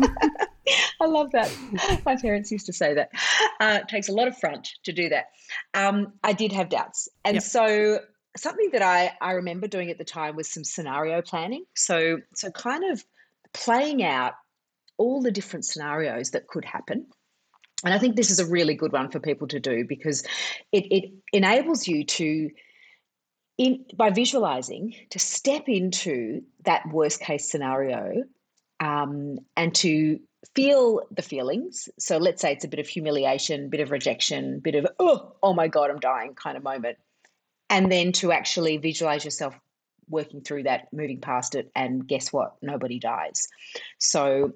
[1.00, 1.50] I love that.
[2.04, 3.10] My parents used to say that.
[3.58, 5.26] Uh, it takes a lot of front to do that.
[5.74, 7.08] Um, I did have doubts.
[7.24, 7.42] And yep.
[7.42, 8.00] so
[8.36, 11.64] something that I, I remember doing at the time was some scenario planning.
[11.74, 13.02] So so kind of
[13.52, 14.34] playing out
[14.96, 17.06] all the different scenarios that could happen
[17.84, 20.22] and I think this is a really good one for people to do because
[20.72, 22.50] it, it enables you to,
[23.56, 28.24] in, by visualizing, to step into that worst case scenario
[28.80, 30.18] um, and to
[30.54, 31.88] feel the feelings.
[31.98, 35.52] So let's say it's a bit of humiliation, bit of rejection, bit of, oh, oh
[35.52, 36.96] my God, I'm dying kind of moment.
[37.68, 39.54] And then to actually visualize yourself
[40.08, 42.56] working through that, moving past it, and guess what?
[42.62, 43.46] Nobody dies.
[43.98, 44.54] So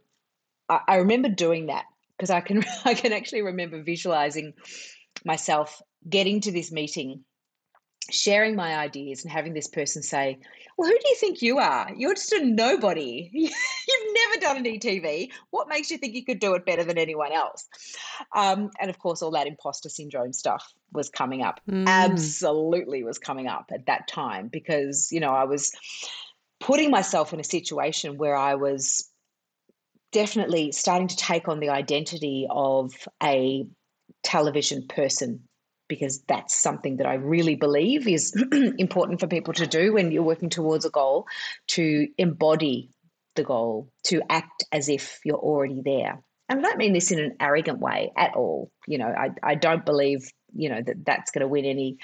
[0.69, 1.85] I, I remember doing that
[2.17, 4.55] because I can I can actually remember visualizing
[5.25, 7.25] myself getting to this meeting,
[8.11, 10.41] sharing my ideas, and having this person say,
[10.77, 11.91] "Well, who do you think you are?
[11.97, 13.31] You're just a nobody.
[13.33, 15.31] You've never done an ETV.
[15.51, 17.67] What makes you think you could do it better than anyone else?"
[18.35, 21.61] Um, and of course, all that imposter syndrome stuff was coming up.
[21.71, 21.87] Mm.
[21.87, 25.73] Absolutely, was coming up at that time because you know I was
[26.61, 29.09] putting myself in a situation where I was
[30.13, 33.67] definitely starting to take on the identity of a
[34.23, 35.47] television person
[35.89, 38.35] because that's something that I really believe is
[38.79, 41.27] important for people to do when you're working towards a goal
[41.69, 42.91] to embody
[43.35, 46.23] the goal, to act as if you're already there.
[46.49, 48.71] And I don't mean this in an arrogant way at all.
[48.87, 51.99] You know, I, I don't believe you know that that's going to win any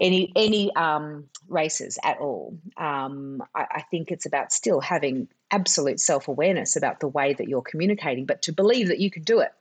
[0.00, 2.58] any any um, races at all.
[2.76, 7.48] Um, I, I think it's about still having absolute self awareness about the way that
[7.48, 9.52] you're communicating, but to believe that you can do it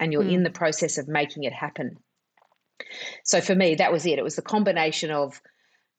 [0.00, 0.32] and you're mm.
[0.32, 1.98] in the process of making it happen.
[3.24, 4.18] So for me, that was it.
[4.18, 5.40] It was the combination of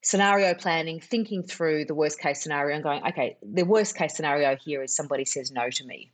[0.03, 4.55] scenario planning, thinking through the worst case scenario, and going, okay, the worst case scenario
[4.55, 6.11] here is somebody says no to me.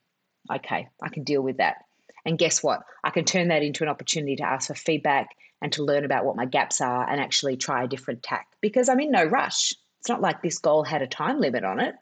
[0.51, 1.77] Okay, I can deal with that.
[2.25, 2.81] And guess what?
[3.03, 5.29] I can turn that into an opportunity to ask for feedback
[5.61, 8.89] and to learn about what my gaps are and actually try a different tack because
[8.89, 9.73] I'm in no rush.
[9.99, 11.95] It's not like this goal had a time limit on it.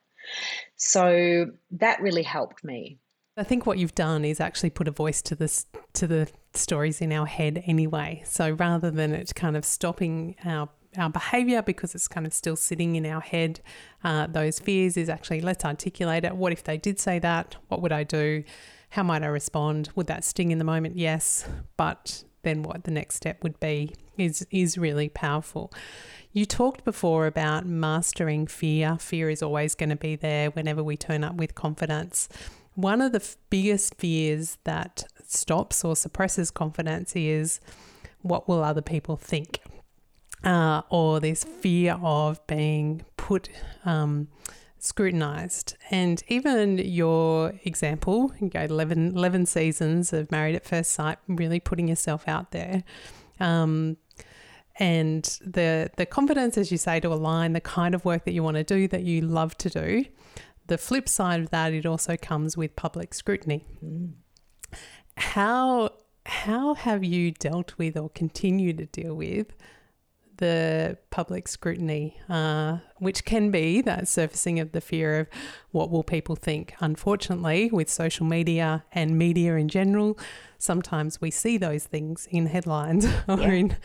[0.75, 2.99] So that really helped me.
[3.37, 5.65] I think what you've done is actually put a voice to this
[5.97, 8.23] to the stories in our head anyway.
[8.25, 12.55] So rather than it kind of stopping our our behavior because it's kind of still
[12.55, 13.59] sitting in our head,
[14.03, 16.35] uh, those fears is actually let's articulate it.
[16.35, 17.55] What if they did say that?
[17.67, 18.43] What would I do?
[18.89, 19.89] How might I respond?
[19.95, 20.95] Would that sting in the moment?
[20.95, 25.71] Yes, but then what the next step would be is is really powerful.
[26.31, 28.97] You talked before about mastering fear.
[28.99, 32.29] Fear is always going to be there whenever we turn up with confidence.
[32.75, 37.59] One of the biggest fears that stops or suppresses confidence is
[38.21, 39.61] what will other people think?
[40.43, 43.49] Uh, or this fear of being put,
[43.85, 44.27] um,
[44.79, 45.75] scrutinized.
[45.89, 51.59] And even your example, you go 11, 11 seasons of Married at First Sight, really
[51.59, 52.83] putting yourself out there.
[53.39, 53.97] Um,
[54.79, 58.43] and the the confidence, as you say, to align the kind of work that you
[58.43, 60.05] want to do that you love to do.
[60.67, 63.65] The flip side of that, it also comes with public scrutiny.
[63.83, 64.13] Mm.
[65.17, 65.91] How
[66.25, 69.53] how have you dealt with or continue to deal with
[70.37, 75.27] the public scrutiny, uh, which can be that surfacing of the fear of
[75.71, 76.75] what will people think.
[76.79, 80.17] Unfortunately, with social media and media in general,
[80.57, 83.51] sometimes we see those things in headlines or yeah.
[83.51, 83.77] in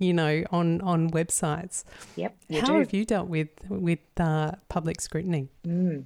[0.00, 1.84] you know, on on websites.
[2.16, 2.36] Yep.
[2.60, 2.78] How do.
[2.78, 5.48] have you dealt with with uh, public scrutiny?
[5.64, 6.04] Mm.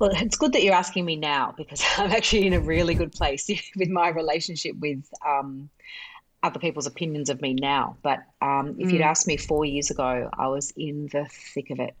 [0.00, 3.12] Well, it's good that you're asking me now because I'm actually in a really good
[3.12, 5.68] place with my relationship with um,
[6.42, 7.96] other people's opinions of me now.
[8.02, 8.92] But um, if mm.
[8.92, 11.94] you'd asked me four years ago, I was in the thick of it.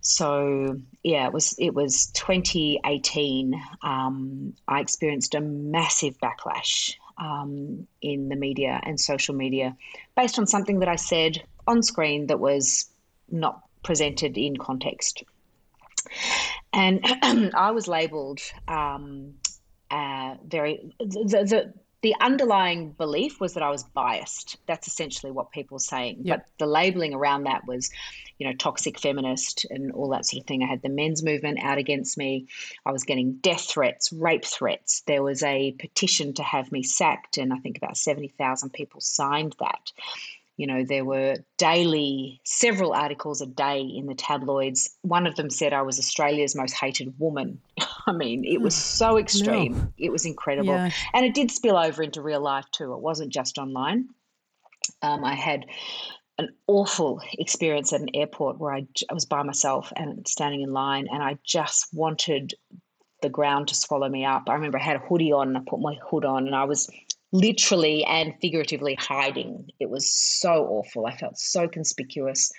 [0.00, 3.62] So yeah, it was it was 2018.
[3.82, 9.76] Um, I experienced a massive backlash um, in the media and social media
[10.16, 12.88] based on something that I said on screen that was
[13.30, 15.22] not presented in context.
[16.72, 17.00] And
[17.54, 19.34] I was labeled um,
[19.90, 24.56] uh, very, the, the, the underlying belief was that I was biased.
[24.66, 26.20] That's essentially what people were saying.
[26.22, 26.38] Yep.
[26.38, 27.90] But the labeling around that was,
[28.38, 30.62] you know, toxic feminist and all that sort of thing.
[30.62, 32.46] I had the men's movement out against me.
[32.86, 35.02] I was getting death threats, rape threats.
[35.06, 39.54] There was a petition to have me sacked, and I think about 70,000 people signed
[39.60, 39.92] that.
[40.56, 44.90] You know, there were daily, several articles a day in the tabloids.
[45.02, 47.60] One of them said I was Australia's most hated woman.
[48.06, 49.72] I mean, it was so extreme.
[49.74, 49.92] No.
[49.98, 50.74] It was incredible.
[50.74, 50.90] Yeah.
[51.14, 52.92] And it did spill over into real life too.
[52.92, 54.08] It wasn't just online.
[55.02, 55.66] Um, I had
[56.38, 60.72] an awful experience at an airport where I, I was by myself and standing in
[60.72, 62.54] line, and I just wanted
[63.22, 64.44] the ground to swallow me up.
[64.48, 66.64] I remember I had a hoodie on and I put my hood on and I
[66.64, 66.90] was
[67.32, 69.70] literally and figuratively hiding.
[69.78, 71.06] It was so awful.
[71.06, 72.50] I felt so conspicuous.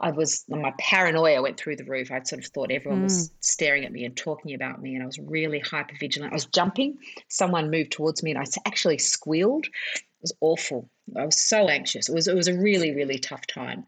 [0.00, 2.10] I was my paranoia went through the roof.
[2.10, 3.04] I'd sort of thought everyone mm.
[3.04, 6.32] was staring at me and talking about me, and I was really hyper vigilant.
[6.32, 6.98] I was jumping.
[7.28, 9.66] Someone moved towards me, and I actually squealed.
[9.66, 10.90] It was awful.
[11.16, 12.08] I was so anxious.
[12.08, 13.86] It was it was a really really tough time,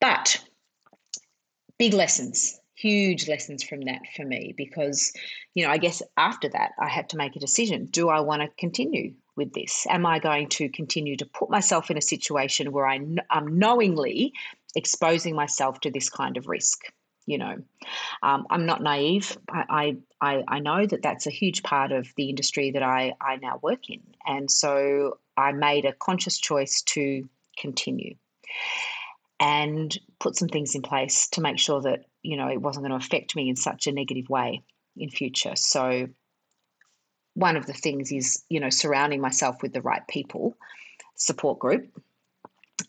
[0.00, 0.44] but
[1.78, 5.12] big lessons, huge lessons from that for me because
[5.54, 7.86] you know I guess after that I had to make a decision.
[7.86, 9.86] Do I want to continue with this?
[9.88, 12.96] Am I going to continue to put myself in a situation where I,
[13.30, 14.32] am knowingly
[14.74, 16.82] exposing myself to this kind of risk.
[17.26, 17.56] You know,
[18.22, 19.38] um, I'm not naive.
[19.48, 23.36] I, I, I know that that's a huge part of the industry that I, I
[23.36, 24.02] now work in.
[24.26, 28.16] And so I made a conscious choice to continue
[29.40, 32.98] and put some things in place to make sure that, you know, it wasn't going
[32.98, 34.62] to affect me in such a negative way
[34.96, 35.56] in future.
[35.56, 36.08] So
[37.32, 40.56] one of the things is, you know, surrounding myself with the right people,
[41.16, 41.88] support group,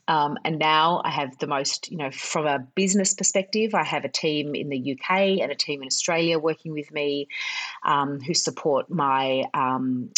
[0.07, 4.05] Um, and now I have the most, you know, from a business perspective, I have
[4.05, 7.27] a team in the UK and a team in Australia working with me
[7.83, 10.11] um, who support my um,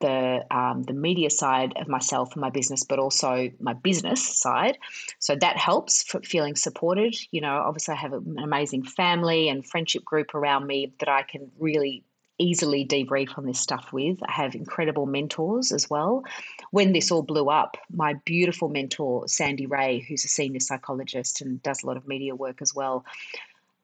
[0.00, 4.78] the um, the media side of myself and my business, but also my business side.
[5.18, 7.16] So that helps for feeling supported.
[7.30, 11.22] You know, obviously I have an amazing family and friendship group around me that I
[11.22, 12.04] can really
[12.40, 14.18] easily debrief on this stuff with.
[14.26, 16.24] I have incredible mentors as well.
[16.70, 21.62] When this all blew up, my beautiful mentor, Sandy Rea, who's a senior psychologist and
[21.62, 23.04] does a lot of media work as well,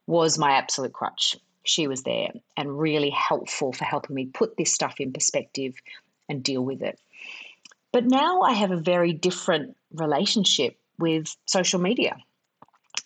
[0.07, 1.37] was my absolute crutch.
[1.65, 5.75] She was there and really helpful for helping me put this stuff in perspective
[6.29, 6.99] and deal with it.
[7.93, 12.17] But now I have a very different relationship with social media.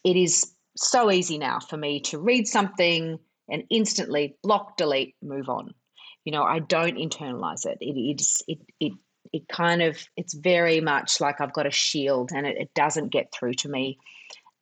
[0.04, 3.18] It is so easy now for me to read something
[3.50, 5.74] and instantly block, delete, move on.
[6.24, 7.78] You know, I don't internalize it.
[7.80, 8.92] It is it it
[9.32, 13.12] it kind of it's very much like I've got a shield and it, it doesn't
[13.12, 13.98] get through to me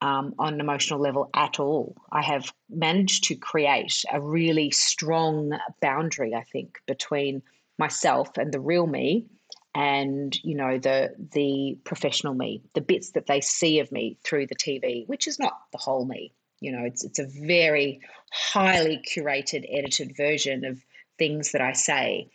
[0.00, 1.96] um, on an emotional level at all.
[2.12, 7.42] I have managed to create a really strong boundary, I think, between
[7.78, 9.26] myself and the real me
[9.74, 14.46] and you know the the professional me the bits that they see of me through
[14.46, 18.00] the TV which is not the whole me you know it's it's a very
[18.32, 20.78] highly curated edited version of
[21.18, 22.30] things that I say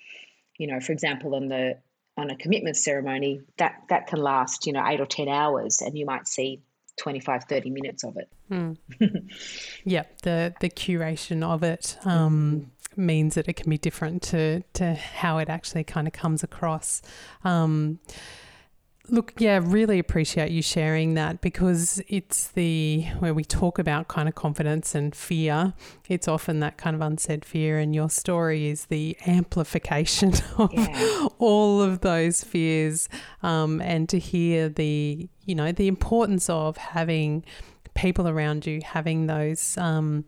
[0.57, 1.77] you know for example on the
[2.15, 5.97] on a commitment ceremony that that can last you know 8 or 10 hours and
[5.97, 6.61] you might see
[6.97, 8.77] 25 30 minutes of it mm.
[9.83, 14.95] yeah the the curation of it um, means that it can be different to to
[14.95, 17.01] how it actually kind of comes across.
[17.43, 17.99] Um,
[19.09, 24.27] look, yeah, really appreciate you sharing that because it's the where we talk about kind
[24.27, 25.73] of confidence and fear.
[26.07, 31.27] It's often that kind of unsaid fear, and your story is the amplification of yeah.
[31.39, 33.09] all of those fears.
[33.41, 37.43] Um, and to hear the you know the importance of having
[37.95, 40.25] people around you having those um,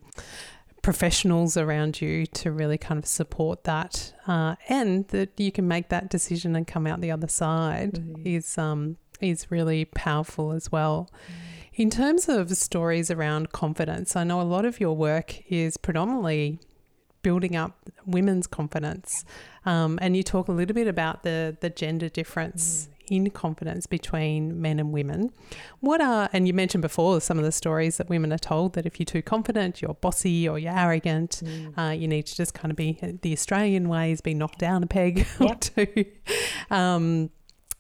[0.86, 5.90] professionals around you to really kind of support that, uh, and that you can make
[5.90, 8.24] that decision and come out the other side mm.
[8.24, 11.10] is um, is really powerful as well.
[11.12, 11.82] Mm.
[11.82, 16.60] In terms of stories around confidence, I know a lot of your work is predominantly
[17.24, 19.26] building up women's confidence,
[19.66, 23.86] um, and you talk a little bit about the the gender difference mm in confidence
[23.86, 25.32] between men and women.
[25.80, 28.86] What are, and you mentioned before some of the stories that women are told that
[28.86, 31.78] if you're too confident, you're bossy or you're arrogant, mm.
[31.78, 34.84] uh, you need to just kind of be the Australian way is be knocked down
[34.84, 35.52] a peg yep.
[35.52, 36.06] or two.
[36.70, 37.30] Um,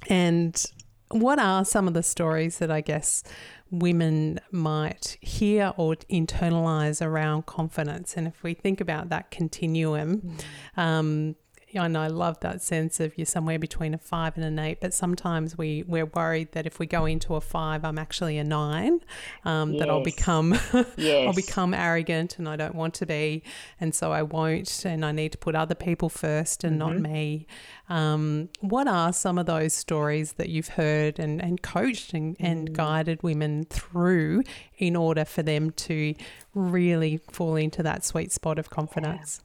[0.09, 0.63] and
[1.09, 3.23] what are some of the stories that I guess
[3.71, 8.15] women might hear or internalize around confidence?
[8.17, 10.82] And if we think about that continuum, mm.
[10.82, 11.36] um,
[11.84, 14.80] and I love that sense of you're somewhere between a five and an eight.
[14.80, 18.43] But sometimes we we're worried that if we go into a five, I'm actually a
[18.43, 19.01] nine.
[19.43, 19.80] Um, yes.
[19.80, 20.57] That I'll become
[20.97, 21.28] yes.
[21.28, 23.43] I'll become arrogant, and I don't want to be,
[23.80, 24.86] and so I won't.
[24.86, 26.93] And I need to put other people first and mm-hmm.
[26.93, 27.47] not me.
[27.88, 32.71] Um, what are some of those stories that you've heard and, and coached and, and
[32.71, 32.73] mm.
[32.73, 34.43] guided women through
[34.78, 36.15] in order for them to
[36.55, 39.41] really fall into that sweet spot of confidence?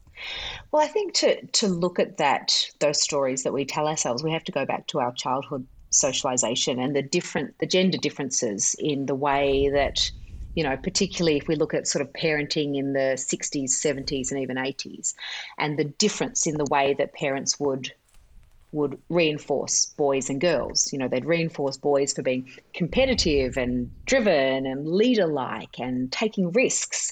[0.71, 4.31] Well, I think to to look at that those stories that we tell ourselves, we
[4.31, 9.05] have to go back to our childhood socialization and the different the gender differences in
[9.07, 10.09] the way that
[10.55, 14.39] you know particularly if we look at sort of parenting in the 60s 70s and
[14.39, 15.13] even 80s
[15.57, 17.91] and the difference in the way that parents would
[18.71, 20.91] would reinforce boys and girls.
[20.93, 26.51] You know, they'd reinforce boys for being competitive and driven and leader like and taking
[26.51, 27.11] risks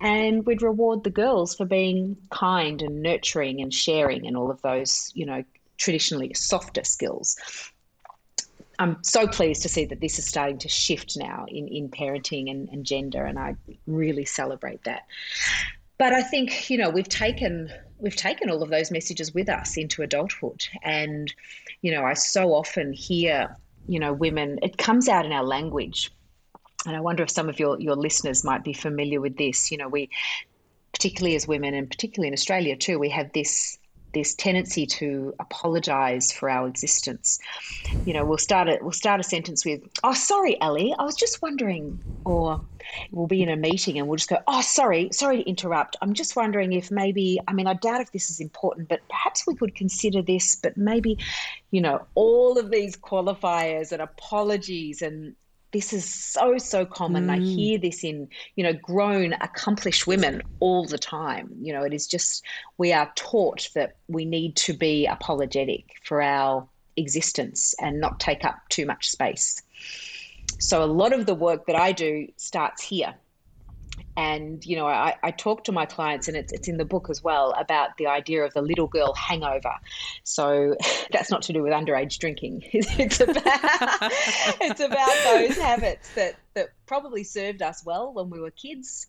[0.00, 4.60] and we'd reward the girls for being kind and nurturing and sharing and all of
[4.62, 5.44] those, you know,
[5.76, 7.36] traditionally softer skills.
[8.78, 12.50] I'm so pleased to see that this is starting to shift now in, in parenting
[12.50, 15.02] and, and gender, and I really celebrate that.
[15.98, 19.76] But I think you know we've taken we've taken all of those messages with us
[19.76, 21.30] into adulthood, and
[21.82, 23.54] you know I so often hear
[23.86, 24.58] you know women.
[24.62, 26.10] It comes out in our language
[26.86, 29.70] and I wonder if some of your, your listeners might be familiar with this.
[29.70, 30.10] You know, we,
[30.92, 33.78] particularly as women, and particularly in Australia too, we have this
[34.12, 37.38] this tendency to apologize for our existence.
[38.04, 41.16] You know, we'll start a we'll start a sentence with, "Oh, sorry, Ellie, I was
[41.16, 42.60] just wondering," or
[43.12, 45.96] we'll be in a meeting and we'll just go, "Oh, sorry, sorry to interrupt.
[46.02, 49.46] I'm just wondering if maybe, I mean, I doubt if this is important, but perhaps
[49.46, 51.18] we could consider this, but maybe,
[51.70, 55.36] you know, all of these qualifiers and apologies and
[55.72, 57.30] this is so so common mm.
[57.30, 61.94] i hear this in you know grown accomplished women all the time you know it
[61.94, 62.44] is just
[62.78, 66.66] we are taught that we need to be apologetic for our
[66.96, 69.62] existence and not take up too much space
[70.60, 73.14] so a lot of the work that I do starts here.
[74.16, 77.08] And, you know, I, I talk to my clients, and it's, it's in the book
[77.08, 79.72] as well, about the idea of the little girl hangover.
[80.24, 80.76] So
[81.12, 82.62] that's not to do with underage drinking.
[82.72, 83.36] It's about,
[84.60, 89.06] it's about those habits that, that probably served us well when we were kids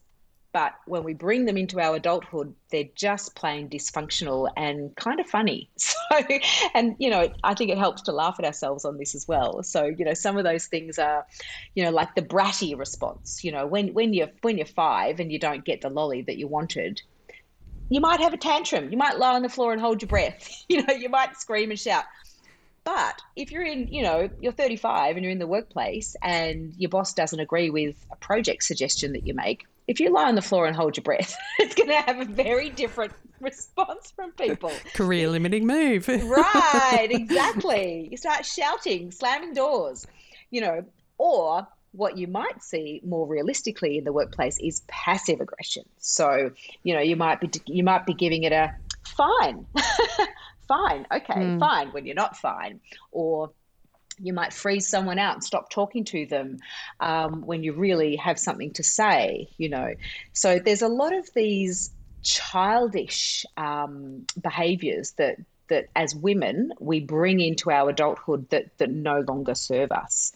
[0.53, 5.27] but when we bring them into our adulthood, they're just plain dysfunctional and kind of
[5.27, 5.69] funny.
[6.11, 6.27] So,
[6.73, 9.63] and you know, I think it helps to laugh at ourselves on this as well.
[9.63, 11.25] So, you know, some of those things are,
[11.73, 13.45] you know, like the bratty response.
[13.45, 16.37] You know, when when you're when you're five and you don't get the lolly that
[16.37, 17.01] you wanted,
[17.87, 18.91] you might have a tantrum.
[18.91, 20.49] You might lie on the floor and hold your breath.
[20.67, 22.03] You know, you might scream and shout.
[22.83, 26.89] But if you're in, you know, you're 35 and you're in the workplace and your
[26.89, 30.41] boss doesn't agree with a project suggestion that you make, if you lie on the
[30.41, 33.11] floor and hold your breath, it's going to have a very different
[33.41, 34.71] response from people.
[34.93, 36.07] Career limiting move.
[36.07, 38.07] right, exactly.
[38.09, 40.07] You start shouting, slamming doors,
[40.49, 40.85] you know,
[41.17, 45.83] or what you might see more realistically in the workplace is passive aggression.
[45.97, 46.51] So,
[46.83, 48.73] you know, you might be you might be giving it a
[49.05, 49.65] fine.
[50.69, 51.05] fine.
[51.11, 51.59] Okay, mm.
[51.59, 52.79] fine when you're not fine
[53.11, 53.51] or
[54.22, 56.57] you might freeze someone out and stop talking to them
[56.99, 59.93] um, when you really have something to say, you know.
[60.34, 61.91] So there's a lot of these
[62.24, 65.38] childish um, behaviors that
[65.69, 70.34] that as women we bring into our adulthood that that no longer serve us.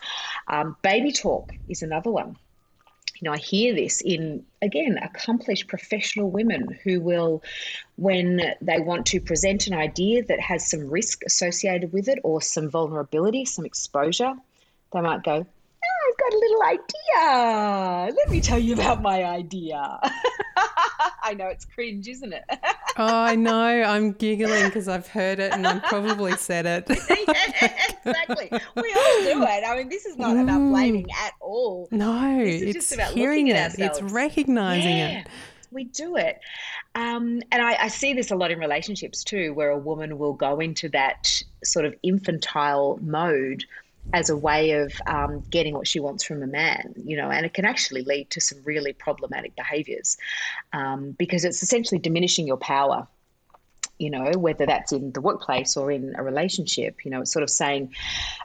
[0.47, 2.37] Um, baby talk is another one
[3.19, 7.43] you know, I hear this in, again, accomplished professional women who will,
[7.95, 12.41] when they want to present an idea that has some risk associated with it or
[12.41, 14.33] some vulnerability, some exposure,
[14.91, 15.45] they might go,
[16.15, 18.15] I've got a little idea.
[18.15, 19.99] Let me tell you about my idea.
[21.23, 22.43] I know it's cringe, isn't it?
[22.97, 23.53] oh, I know.
[23.53, 26.85] I'm giggling because I've heard it and I've probably said it.
[27.27, 27.73] yeah,
[28.05, 28.49] exactly.
[28.51, 29.63] We all do it.
[29.67, 30.43] I mean, this is not mm.
[30.43, 31.89] about blaming at all.
[31.91, 33.75] No, it's just about hearing it.
[33.77, 35.21] It's recognizing yeah.
[35.21, 35.27] it.
[35.71, 36.39] We do it.
[36.93, 40.31] Um, and I, I, see this a lot in relationships too, where a woman will
[40.31, 43.65] go into that sort of infantile mode
[44.13, 47.45] as a way of um, getting what she wants from a man, you know, and
[47.45, 50.17] it can actually lead to some really problematic behaviors
[50.73, 53.07] um, because it's essentially diminishing your power.
[53.97, 57.43] You know, whether that's in the workplace or in a relationship, you know, it's sort
[57.43, 57.93] of saying,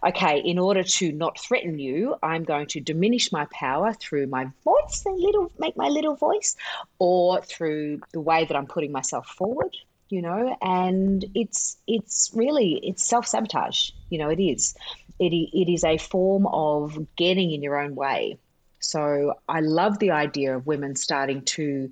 [0.06, 4.46] okay, in order to not threaten you, I'm going to diminish my power through my
[4.62, 6.56] voice, the little, make my little voice,
[7.00, 9.76] or through the way that I'm putting myself forward,
[10.10, 14.74] you know and it's it's really it's self-sabotage you know it is
[15.20, 18.38] it, it is a form of getting in your own way
[18.80, 21.90] so i love the idea of women starting to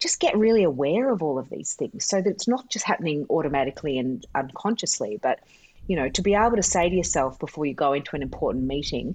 [0.00, 3.26] just get really aware of all of these things so that it's not just happening
[3.30, 5.40] automatically and unconsciously but
[5.86, 8.64] you know to be able to say to yourself before you go into an important
[8.64, 9.14] meeting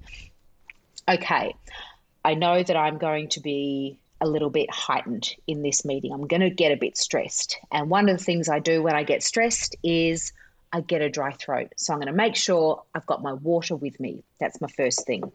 [1.10, 1.54] okay
[2.24, 6.14] i know that i'm going to be a little bit heightened in this meeting.
[6.14, 7.58] I'm going to get a bit stressed.
[7.72, 10.32] And one of the things I do when I get stressed is
[10.72, 11.74] I get a dry throat.
[11.78, 14.24] So I'm going to make sure I've got my water with me.
[14.40, 15.32] That's my first thing.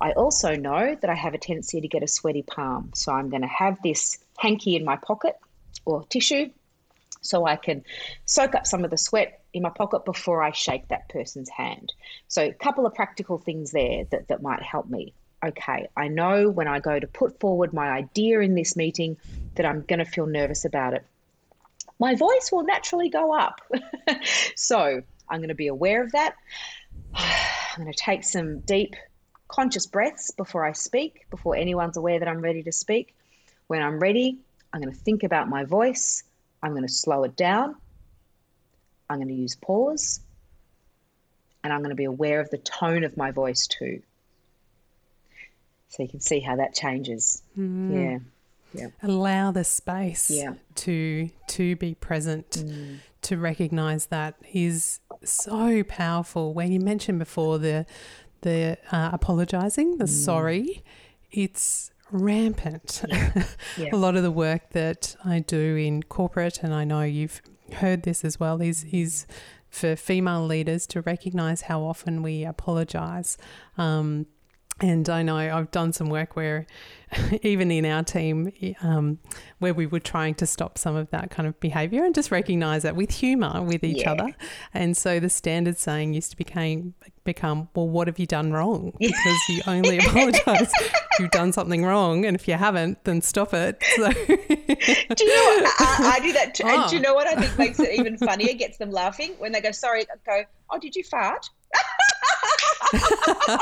[0.00, 2.90] I also know that I have a tendency to get a sweaty palm.
[2.94, 5.36] So I'm going to have this hanky in my pocket
[5.84, 6.50] or tissue
[7.20, 7.84] so I can
[8.24, 11.92] soak up some of the sweat in my pocket before I shake that person's hand.
[12.28, 15.12] So a couple of practical things there that, that might help me
[15.44, 19.16] okay, I know when I go to put forward my idea in this meeting
[19.54, 21.04] that I'm going to feel nervous about it.
[22.00, 23.60] My voice will naturally go up.
[24.56, 26.34] so I'm going to be aware of that.
[27.14, 28.96] I'm going to take some deep,
[29.48, 33.14] conscious breaths before I speak, before anyone's aware that I'm ready to speak.
[33.68, 34.38] When I'm ready,
[34.72, 36.24] I'm going to think about my voice.
[36.62, 37.76] I'm going to slow it down.
[39.08, 40.20] I'm going to use pause.
[41.62, 44.00] And I'm going to be aware of the tone of my voice too.
[45.88, 47.42] So you can see how that changes.
[47.90, 47.94] Mm.
[47.94, 48.18] Yeah.
[48.72, 48.88] Yeah.
[49.02, 50.54] Allow the space yeah.
[50.76, 52.98] to to be present, mm.
[53.22, 56.54] to recognize that is so powerful.
[56.54, 57.86] When you mentioned before the
[58.42, 60.08] the uh, apologizing, the mm.
[60.08, 60.84] sorry,
[61.30, 63.02] it's rampant.
[63.76, 63.90] Yeah.
[63.92, 67.40] A lot of the work that I do in corporate, and I know you've
[67.74, 69.26] heard this as well, is is
[69.70, 73.38] for female leaders to recognize how often we apologize.
[73.78, 74.26] Um,
[74.82, 76.66] and I know I've done some work where,
[77.42, 78.52] even in our team,
[78.82, 79.18] um,
[79.58, 82.82] where we were trying to stop some of that kind of behaviour and just recognise
[82.84, 84.12] that with humour with each yeah.
[84.12, 84.34] other.
[84.72, 86.94] And so the standard saying used to become,
[87.24, 88.92] become, well, what have you done wrong?
[89.00, 93.52] Because you only apologise if you've done something wrong, and if you haven't, then stop
[93.52, 93.82] it.
[93.96, 94.10] So.
[94.26, 95.74] do you know what?
[95.78, 96.54] I, I do that.
[96.54, 96.62] Too.
[96.64, 96.80] Oh.
[96.82, 98.54] And do you know what I think makes it even funnier?
[98.54, 101.50] Gets them laughing when they go, "Sorry," go, "Oh, did you fart?"
[102.92, 103.00] Is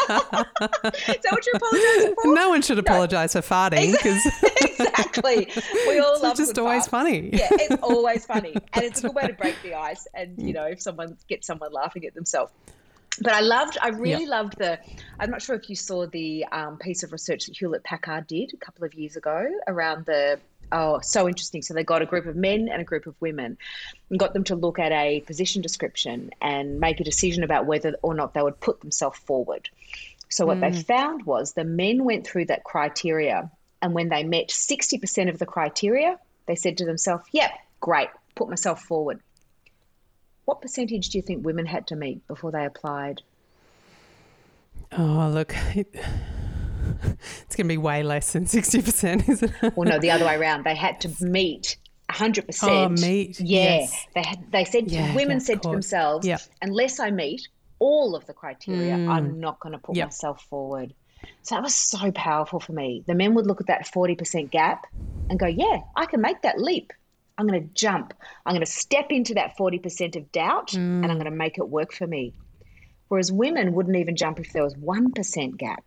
[0.09, 2.35] that what you're apologising for?
[2.35, 4.25] No one should apologise for farting because
[4.63, 5.51] exactly.
[5.87, 6.91] We all love it's just always farts.
[6.91, 7.31] funny.
[7.33, 10.07] Yeah, it's always funny, and it's a good way to break the ice.
[10.15, 12.53] And you know, if someone gets someone laughing at themselves.
[13.21, 14.31] But I loved, I really Yeah.
[14.31, 14.79] loved the.
[15.19, 18.53] I'm not sure if you saw the um, piece of research that Hewlett Packard did
[18.55, 20.39] a couple of years ago around the.
[20.71, 21.63] Oh, so interesting.
[21.63, 23.57] So they got a group of men and a group of women
[24.11, 27.97] and got them to look at a position description and make a decision about whether
[28.03, 29.69] or not they would put themselves forward.
[30.29, 30.81] So what they hmm.
[30.81, 33.51] found was the men went through that criteria,
[33.81, 37.51] and when they met 60% of the criteria, they said to themselves, "Yep,
[37.81, 39.21] great, put myself forward."
[40.45, 43.23] What percentage do you think women had to meet before they applied?
[44.93, 45.95] Oh, look, it,
[47.03, 49.77] it's going to be way less than 60%, isn't it?
[49.77, 50.65] Well, no, the other way around.
[50.65, 51.77] They had to meet
[52.11, 52.59] 100%.
[52.69, 53.81] Oh, meet, Yeah.
[53.81, 54.07] yes.
[54.15, 56.39] They had they said Yeah, women said to themselves, Yeah.
[56.63, 57.43] unless I meet
[57.79, 59.99] all of the criteria, I'm not going to put Mm.
[59.99, 60.07] Yep.
[60.07, 60.95] myself forward.
[61.43, 63.05] So that was so powerful for me.
[63.07, 64.87] The men would look at that 40% gap
[65.31, 66.93] and go, yeah, I can make that leap.
[67.37, 68.15] I'm going to jump.
[68.45, 71.21] I'm going to step into that 40% of doubt and I'm Mm.
[71.21, 72.35] going to make it work for me.
[73.09, 75.85] Whereas women wouldn't even jump if there was 1% gap.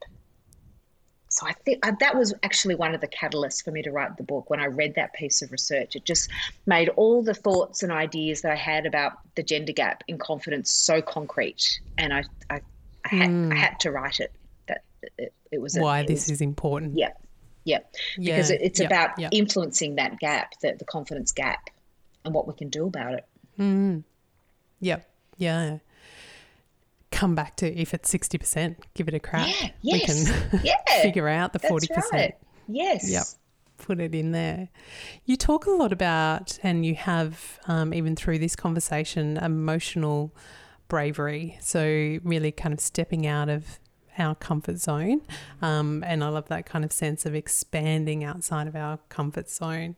[1.33, 4.17] So I think uh, that was actually one of the catalysts for me to write
[4.17, 4.49] the book.
[4.49, 6.29] When I read that piece of research, it just
[6.65, 10.69] made all the thoughts and ideas that I had about the gender gap in confidence
[10.69, 12.59] so concrete, and I I,
[13.05, 14.33] I, had, I had to write it.
[14.67, 14.83] That
[15.17, 16.97] it, it was a- Why it this was- is important.
[16.97, 17.11] yeah,
[17.63, 17.79] yeah,
[18.19, 19.29] because it, it's yep, about yep.
[19.33, 21.69] influencing that gap, the, the confidence gap,
[22.25, 24.03] and what we can do about it.
[24.81, 25.09] Yep.
[25.37, 25.77] Yeah.
[27.11, 29.53] Come back to if it's 60%, give it a crack.
[29.81, 31.89] Yeah, We can yeah, figure out the 40%.
[32.11, 32.35] right.
[32.67, 33.23] Yes, Yep.
[33.77, 34.69] Put it in there.
[35.25, 40.35] You talk a lot about, and you have um, even through this conversation, emotional
[40.87, 41.57] bravery.
[41.61, 43.79] So, really kind of stepping out of
[44.19, 45.21] our comfort zone.
[45.63, 49.95] Um, and I love that kind of sense of expanding outside of our comfort zone.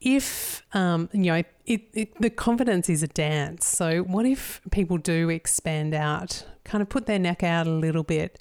[0.00, 3.66] If, um, you know, it, it, the confidence is a dance.
[3.66, 8.02] So, what if people do expand out, kind of put their neck out a little
[8.02, 8.38] bit?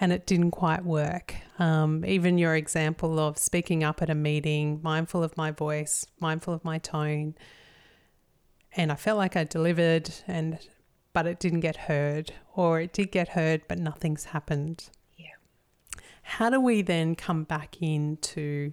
[0.00, 1.34] and it didn't quite work.
[1.58, 6.54] Um, even your example of speaking up at a meeting, mindful of my voice, mindful
[6.54, 7.34] of my tone,
[8.76, 10.58] and I felt like I delivered, and
[11.12, 14.88] but it didn't get heard, or it did get heard, but nothing's happened.
[15.18, 15.26] Yeah.
[16.22, 18.72] How do we then come back into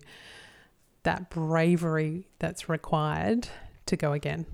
[1.07, 3.47] that bravery that's required
[3.85, 4.45] to go again?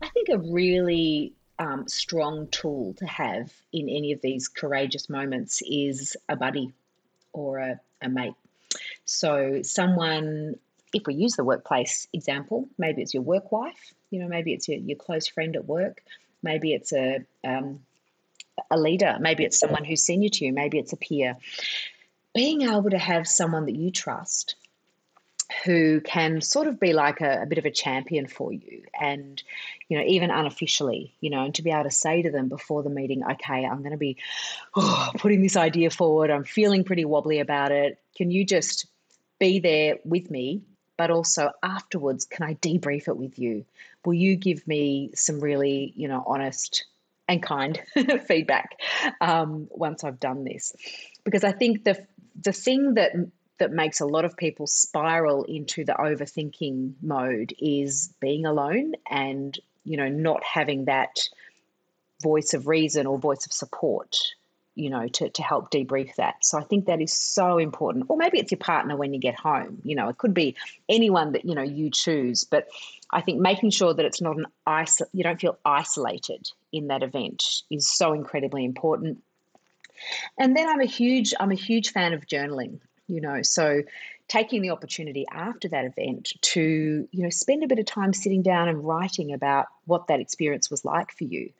[0.00, 5.62] I think a really um, strong tool to have in any of these courageous moments
[5.70, 6.72] is a buddy
[7.34, 8.32] or a, a mate.
[9.04, 10.54] So, someone,
[10.94, 14.68] if we use the workplace example, maybe it's your work wife, you know, maybe it's
[14.68, 16.02] your, your close friend at work,
[16.42, 17.80] maybe it's a, um,
[18.70, 21.36] a leader, maybe it's someone who's senior to you, maybe it's a peer.
[22.34, 24.56] Being able to have someone that you trust
[25.66, 29.42] who can sort of be like a, a bit of a champion for you and
[29.88, 32.82] you know even unofficially you know and to be able to say to them before
[32.82, 34.16] the meeting okay i'm going to be
[34.74, 36.30] oh, putting this idea forward.
[36.30, 37.98] I'm feeling pretty wobbly about it.
[38.16, 38.86] Can you just
[39.38, 40.62] be there with me?
[40.96, 43.64] But also afterwards can i debrief it with you?
[44.04, 46.86] Will you give me some really you know honest
[47.28, 47.80] and kind
[48.26, 48.78] feedback
[49.20, 50.74] um, once i've done this?
[51.24, 52.06] Because i think the
[52.40, 53.12] the thing that
[53.58, 59.58] that makes a lot of people spiral into the overthinking mode is being alone and
[59.84, 61.18] you know not having that
[62.22, 64.16] voice of reason or voice of support
[64.74, 66.36] you know to, to help debrief that.
[66.44, 68.06] So i think that is so important.
[68.08, 69.80] Or maybe it's your partner when you get home.
[69.82, 70.54] You know it could be
[70.88, 72.44] anyone that you know you choose.
[72.44, 72.68] But
[73.10, 77.02] i think making sure that it's not an iso- you don't feel isolated in that
[77.02, 79.22] event is so incredibly important.
[80.38, 83.82] And then i'm a huge i'm a huge fan of journaling you know so
[84.28, 88.42] taking the opportunity after that event to you know spend a bit of time sitting
[88.42, 91.50] down and writing about what that experience was like for you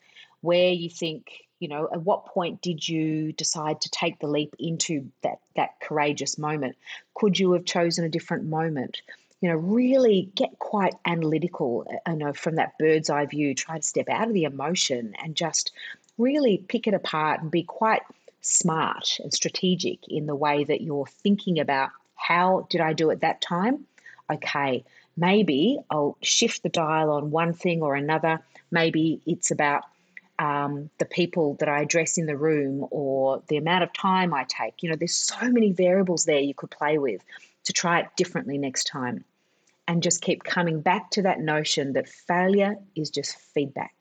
[0.41, 4.55] where you think you know at what point did you decide to take the leap
[4.59, 6.75] into that that courageous moment?
[7.15, 9.01] Could you have chosen a different moment?
[9.41, 13.77] You know really get quite analytical uh, you know from that bird's eye view try
[13.77, 15.71] to step out of the emotion and just
[16.17, 18.01] really pick it apart and be quite
[18.41, 23.21] smart and strategic in the way that you're thinking about how did I do it
[23.21, 23.85] that time?
[24.29, 24.83] Okay,
[25.15, 28.41] maybe I'll shift the dial on one thing or another.
[28.71, 29.83] Maybe it's about
[30.39, 34.45] um, the people that I address in the room or the amount of time I
[34.47, 34.83] take.
[34.83, 37.23] You know, there's so many variables there you could play with
[37.63, 39.23] to try it differently next time.
[39.87, 43.96] And just keep coming back to that notion that failure is just feedback.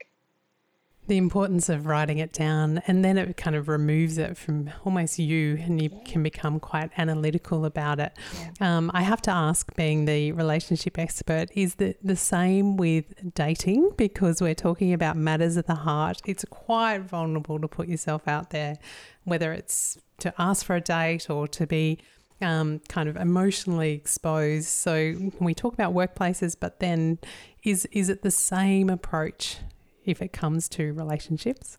[1.06, 5.18] The importance of writing it down and then it kind of removes it from almost
[5.18, 8.12] you and you can become quite analytical about it.
[8.60, 8.76] Yeah.
[8.76, 13.92] Um, I have to ask, being the relationship expert, is that the same with dating?
[13.96, 16.20] Because we're talking about matters of the heart.
[16.26, 18.76] It's quite vulnerable to put yourself out there,
[19.24, 21.98] whether it's to ask for a date or to be
[22.40, 24.68] um, kind of emotionally exposed.
[24.68, 27.18] So we talk about workplaces, but then
[27.62, 29.58] is is it the same approach
[30.06, 31.78] if it comes to relationships?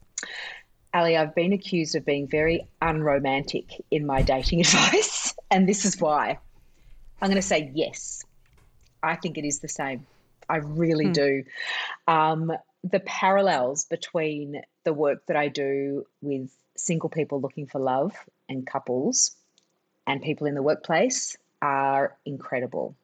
[0.93, 5.99] Ali, I've been accused of being very unromantic in my dating advice, and this is
[5.99, 6.39] why.
[7.21, 8.23] I'm going to say yes.
[9.03, 10.05] I think it is the same.
[10.49, 11.11] I really hmm.
[11.11, 11.43] do.
[12.07, 12.53] Um,
[12.83, 18.13] the parallels between the work that I do with single people looking for love
[18.47, 19.35] and couples
[20.05, 22.95] and people in the workplace are incredible.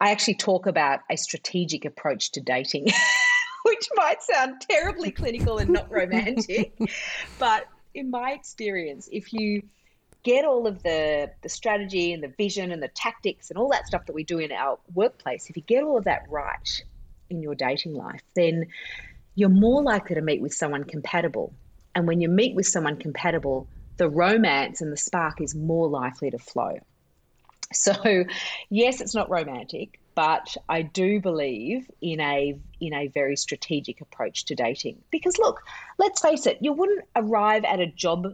[0.00, 2.88] I actually talk about a strategic approach to dating.
[3.64, 6.78] which might sound terribly clinical and not romantic.
[7.38, 9.62] but in my experience, if you
[10.22, 13.86] get all of the, the strategy and the vision and the tactics and all that
[13.86, 16.82] stuff that we do in our workplace, if you get all of that right
[17.30, 18.66] in your dating life, then
[19.34, 21.54] you're more likely to meet with someone compatible.
[21.94, 26.30] And when you meet with someone compatible, the romance and the spark is more likely
[26.30, 26.78] to flow.
[27.72, 28.24] So,
[28.70, 34.44] yes, it's not romantic, but I do believe in a in a very strategic approach
[34.46, 35.02] to dating.
[35.10, 35.62] Because look,
[35.98, 38.26] let's face it, you wouldn't arrive at a job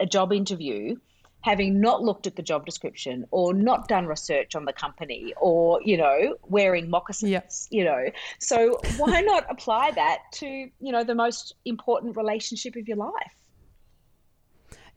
[0.00, 0.96] a job interview
[1.40, 5.80] having not looked at the job description or not done research on the company or
[5.84, 7.50] you know wearing moccasins yep.
[7.70, 8.06] you know
[8.40, 13.34] so why not apply that to you know the most important relationship of your life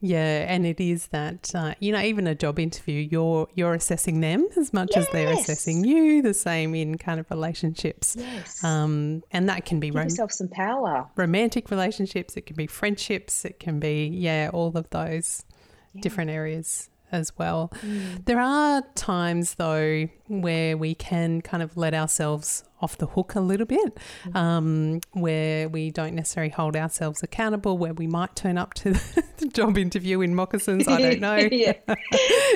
[0.02, 4.20] yeah, and it is that uh, you know even a job interview, you're you're assessing
[4.20, 5.06] them as much yes.
[5.06, 6.22] as they're assessing you.
[6.22, 8.16] The same in kind of relationships.
[8.18, 8.64] Yes.
[8.64, 11.08] Um, and that can be Give rom- yourself some power.
[11.16, 12.36] Romantic relationships.
[12.36, 13.46] It can be friendships.
[13.46, 15.46] It can be yeah, all of those
[15.94, 16.02] yeah.
[16.02, 17.72] different areas as well.
[17.86, 18.26] Mm.
[18.26, 23.40] There are times though where we can kind of let ourselves off the hook a
[23.40, 24.36] little bit, mm.
[24.36, 28.92] um, where we don't necessarily hold ourselves accountable, where we might turn up to
[29.38, 30.88] the job interview in moccasins.
[30.88, 31.36] I don't know.
[31.52, 31.74] yeah.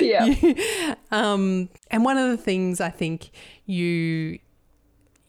[0.00, 0.94] yeah.
[1.10, 3.30] um, and one of the things I think
[3.66, 4.38] you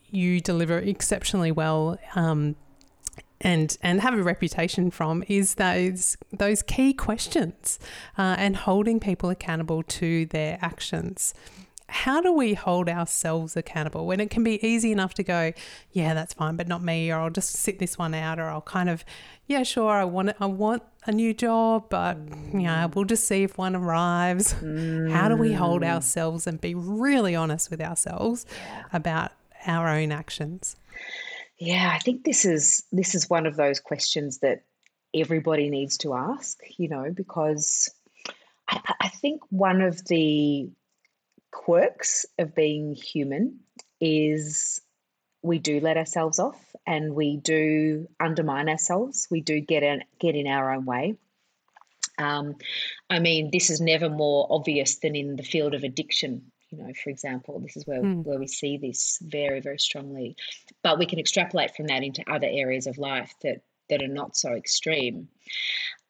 [0.10, 2.56] you deliver exceptionally well um,
[3.42, 7.80] and and have a reputation from is those those key questions
[8.18, 11.34] uh, and holding people accountable to their actions.
[11.90, 15.54] How do we hold ourselves accountable when it can be easy enough to go,
[15.94, 18.60] yeah, that's fine, but not me, or I'll just sit this one out, or I'll
[18.60, 19.06] kind of,
[19.46, 22.18] yeah, sure, I want it, I want a new job, but
[22.54, 24.54] yeah, we'll just see if one arrives.
[24.56, 25.12] Mm.
[25.12, 25.88] How do we hold mm.
[25.88, 28.84] ourselves and be really honest with ourselves yeah.
[28.92, 29.32] about
[29.66, 30.76] our own actions?
[31.60, 34.64] Yeah, I think this is this is one of those questions that
[35.14, 37.90] everybody needs to ask, you know, because
[38.68, 40.70] I, I think one of the
[41.52, 43.60] quirks of being human
[44.00, 44.82] is
[45.42, 49.28] we do let ourselves off and we do undermine ourselves.
[49.32, 51.16] We do get in, get in our own way.
[52.20, 52.56] Um,
[53.10, 56.92] I mean, this is never more obvious than in the field of addiction you know,
[57.04, 58.24] for example, this is where, mm.
[58.24, 60.36] where we see this very, very strongly.
[60.84, 64.36] But we can extrapolate from that into other areas of life that, that are not
[64.36, 65.30] so extreme.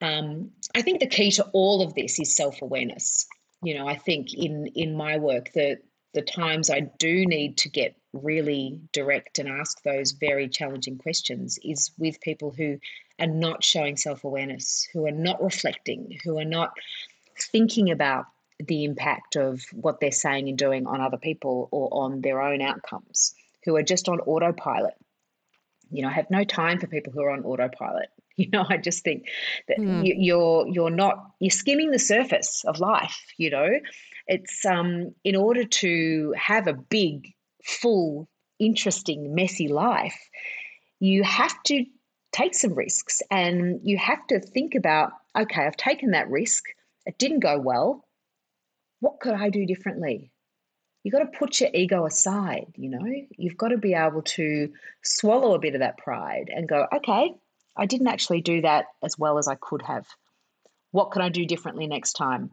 [0.02, 3.26] Um, I think the key to all of this is self awareness.
[3.64, 5.78] You know, I think in in my work, the
[6.14, 11.60] the times I do need to get really direct and ask those very challenging questions
[11.64, 12.80] is with people who
[13.20, 16.74] are not showing self awareness, who are not reflecting, who are not
[17.52, 18.26] thinking about
[18.60, 22.62] the impact of what they're saying and doing on other people or on their own
[22.62, 23.34] outcomes,
[23.66, 24.96] who are just on autopilot.
[25.92, 28.10] You know, I have no time for people who are on autopilot.
[28.40, 29.30] You know, I just think
[29.68, 30.06] that mm.
[30.06, 33.26] you, you're you're not you're skimming the surface of life.
[33.40, 33.68] You know,
[34.28, 37.34] it's um in order to have a big,
[37.66, 38.30] full,
[38.60, 40.30] interesting, messy life,
[41.00, 41.84] you have to
[42.32, 46.64] take some risks and you have to think about okay, I've taken that risk.
[47.08, 48.07] It didn't go well
[49.00, 50.32] what could I do differently?
[51.04, 53.06] You've got to put your ego aside, you know?
[53.38, 54.72] You've got to be able to
[55.04, 57.34] swallow a bit of that pride and go, okay,
[57.78, 60.06] I didn't actually do that as well as I could have.
[60.92, 62.52] What can I do differently next time?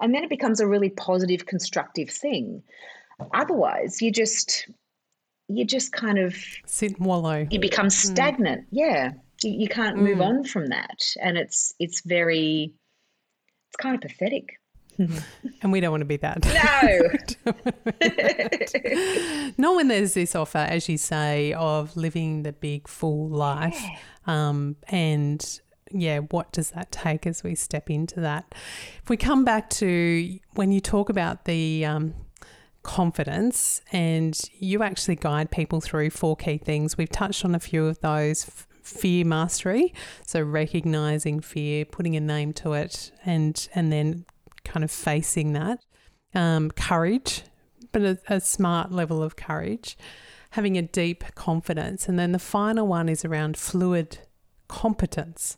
[0.00, 2.62] And then it becomes a really positive, constructive thing.
[3.32, 4.68] Otherwise, you just
[5.48, 6.34] you just kind of
[6.66, 7.46] sit and wallow.
[7.50, 7.92] You become mm.
[7.92, 8.62] stagnant.
[8.62, 8.68] Mm.
[8.72, 9.10] Yeah,
[9.42, 10.02] you, you can't mm.
[10.02, 12.72] move on from that, and it's it's very
[13.68, 14.58] it's kind of pathetic.
[14.98, 16.44] And we don't want to be that.
[16.44, 17.08] No.
[19.58, 23.80] Not when there's this offer, as you say, of living the big full life.
[24.26, 28.54] Um, and yeah, what does that take as we step into that?
[29.02, 32.14] If we come back to when you talk about the um,
[32.82, 37.86] confidence and you actually guide people through four key things, we've touched on a few
[37.86, 38.50] of those.
[38.82, 39.94] Fear mastery,
[40.26, 44.24] so recognizing fear, putting a name to it, and and then
[44.64, 45.80] kind of facing that.
[46.34, 47.42] Um, courage,
[47.92, 49.96] but a, a smart level of courage.
[50.50, 54.18] Having a deep confidence, and then the final one is around fluid
[54.68, 55.56] competence.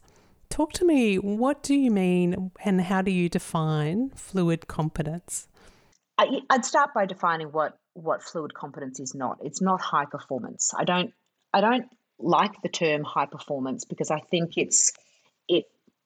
[0.51, 5.49] Talk to me, what do you mean and how do you define fluid competence?
[6.19, 9.39] I, I'd start by defining what what fluid competence is not.
[9.43, 10.73] It's not high performance.
[10.77, 11.13] I don't
[11.53, 11.87] I don't
[12.19, 14.93] like the term high performance because I think it's
[15.49, 15.65] it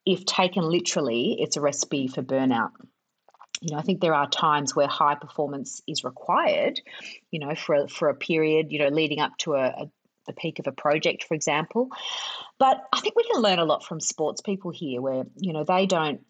[0.08, 2.70] if taken literally, it's a recipe for burnout.
[3.60, 6.80] You know, I think there are times where high performance is required,
[7.30, 9.90] you know, for a, for a period, you know, leading up to a, a
[10.26, 11.88] the peak of a project, for example.
[12.58, 15.64] But I think we can learn a lot from sports people here, where you know
[15.64, 16.20] they don't,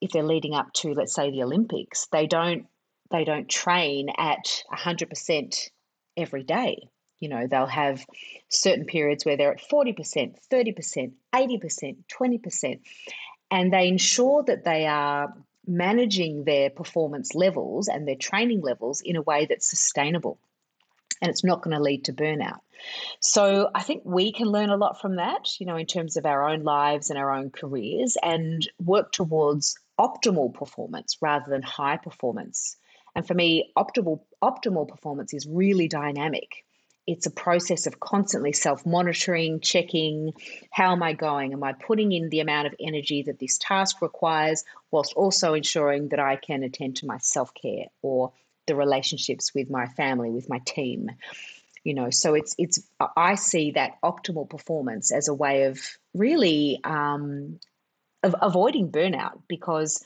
[0.00, 2.66] if they're leading up to, let's say, the Olympics, they don't
[3.10, 5.70] they don't train at hundred percent
[6.16, 6.88] every day.
[7.20, 8.04] You know, they'll have
[8.48, 12.80] certain periods where they're at 40%, 30%, 80%, 20%,
[13.50, 15.34] and they ensure that they are
[15.66, 20.38] managing their performance levels and their training levels in a way that's sustainable
[21.20, 22.60] and it's not going to lead to burnout.
[23.20, 26.24] So I think we can learn a lot from that, you know, in terms of
[26.24, 31.98] our own lives and our own careers and work towards optimal performance rather than high
[31.98, 32.76] performance.
[33.14, 36.64] And for me, optimal optimal performance is really dynamic.
[37.06, 40.32] It's a process of constantly self-monitoring, checking
[40.70, 41.52] how am I going?
[41.52, 46.08] Am I putting in the amount of energy that this task requires whilst also ensuring
[46.08, 48.32] that I can attend to my self-care or
[48.66, 51.10] the relationships with my family, with my team
[51.82, 52.78] you know so it's it's
[53.16, 55.80] i see that optimal performance as a way of
[56.14, 57.58] really um,
[58.22, 60.04] of avoiding burnout because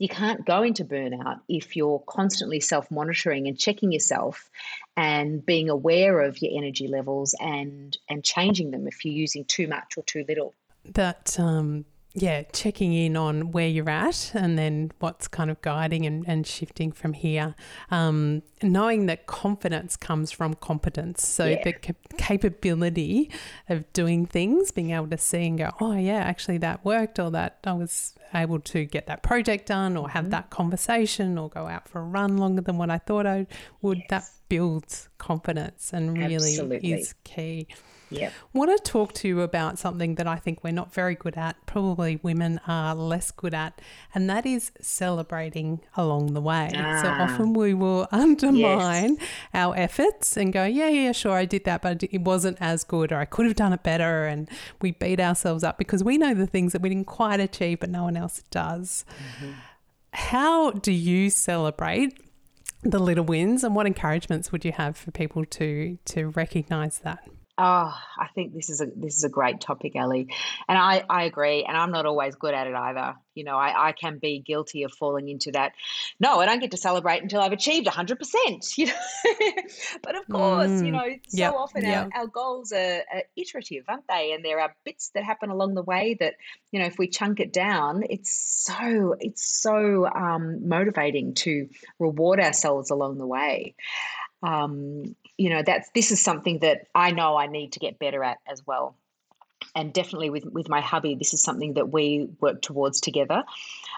[0.00, 4.50] you can't go into burnout if you're constantly self-monitoring and checking yourself
[4.96, 9.68] and being aware of your energy levels and and changing them if you're using too
[9.68, 10.54] much or too little.
[10.86, 11.84] That um
[12.14, 16.44] yeah, checking in on where you're at and then what's kind of guiding and, and
[16.44, 17.54] shifting from here.
[17.92, 21.26] Um, knowing that confidence comes from competence.
[21.26, 21.62] So yeah.
[21.62, 23.30] the ca- capability
[23.68, 27.30] of doing things, being able to see and go, oh, yeah, actually that worked or
[27.30, 30.30] that I was able to get that project done or have mm-hmm.
[30.32, 33.46] that conversation or go out for a run longer than what I thought I
[33.82, 33.98] would.
[33.98, 34.06] Yes.
[34.10, 36.92] That builds confidence and really Absolutely.
[36.92, 37.68] is key.
[38.10, 38.30] Yeah.
[38.52, 41.64] Want to talk to you about something that I think we're not very good at,
[41.66, 43.80] probably women are less good at,
[44.14, 46.70] and that is celebrating along the way.
[46.74, 47.00] Ah.
[47.02, 49.28] So often we will undermine yes.
[49.54, 53.12] our efforts and go, yeah, yeah, sure, I did that, but it wasn't as good,
[53.12, 54.24] or I could have done it better.
[54.24, 54.48] And
[54.82, 57.90] we beat ourselves up because we know the things that we didn't quite achieve, but
[57.90, 59.04] no one else does.
[59.10, 59.52] Mm-hmm.
[60.12, 62.18] How do you celebrate
[62.82, 67.28] the little wins and what encouragements would you have for people to to recognize that?
[67.62, 70.28] Oh, I think this is a this is a great topic, Ellie,
[70.66, 71.62] and I I agree.
[71.68, 73.16] And I'm not always good at it either.
[73.34, 75.72] You know, I, I can be guilty of falling into that.
[76.18, 78.18] No, I don't get to celebrate until I've achieved 100.
[78.18, 78.92] percent You know,
[80.02, 82.08] but of course, mm, you know, so yep, often yep.
[82.14, 84.32] Our, our goals are, are iterative, aren't they?
[84.32, 86.36] And there are bits that happen along the way that
[86.72, 92.40] you know, if we chunk it down, it's so it's so um, motivating to reward
[92.40, 93.74] ourselves along the way
[94.42, 98.22] um, you know that's this is something that I know I need to get better
[98.22, 98.94] at as well.
[99.74, 103.44] And definitely with with my hubby, this is something that we work towards together,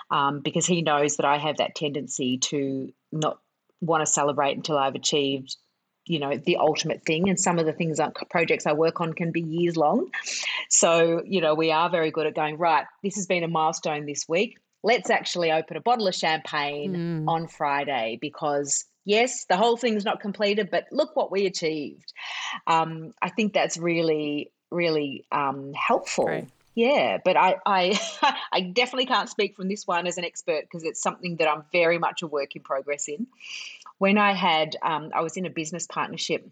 [0.08, 3.40] um, because he knows that I have that tendency to not
[3.80, 5.56] want to celebrate until I've achieved
[6.06, 9.30] you know the ultimate thing and some of the things projects i work on can
[9.30, 10.10] be years long
[10.68, 14.04] so you know we are very good at going right this has been a milestone
[14.04, 17.28] this week let's actually open a bottle of champagne mm.
[17.28, 22.12] on friday because yes, the whole thing's not completed, but look what we achieved.
[22.66, 26.46] Um, I think that's really, really um, helpful.
[26.74, 28.00] Yeah, but I, I,
[28.52, 31.64] I definitely can't speak from this one as an expert because it's something that I'm
[31.72, 33.26] very much a work in progress in.
[33.98, 36.48] When I had, um, I was in a business partnership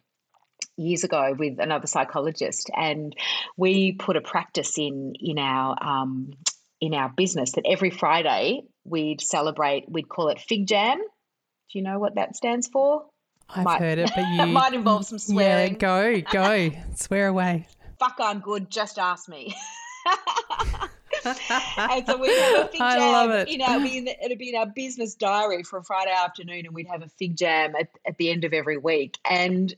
[0.76, 3.16] years ago with another psychologist, and
[3.56, 6.32] we put a practice in in our um,
[6.80, 9.90] in our business that every Friday we'd celebrate.
[9.90, 11.00] We'd call it Fig Jam
[11.72, 13.04] do you know what that stands for?
[13.48, 15.72] I've might, heard it, but you might involve some swearing.
[15.72, 17.66] Yeah, go, go, swear away.
[17.98, 18.70] Fuck, I'm good.
[18.70, 19.54] Just ask me.
[21.24, 23.12] and so we'd have a fig I jam.
[23.12, 23.48] love it.
[23.48, 26.12] You know, it'd be, in the, it'd be in our business diary for a Friday
[26.12, 29.18] afternoon, and we'd have a fig jam at, at the end of every week.
[29.28, 29.74] And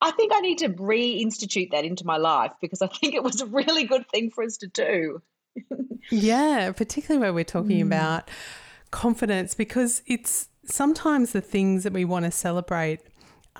[0.00, 3.40] I think I need to reinstitute that into my life because I think it was
[3.40, 5.20] a really good thing for us to do.
[6.10, 7.86] Yeah, particularly where we're talking Mm.
[7.86, 8.30] about
[8.90, 13.00] confidence, because it's sometimes the things that we want to celebrate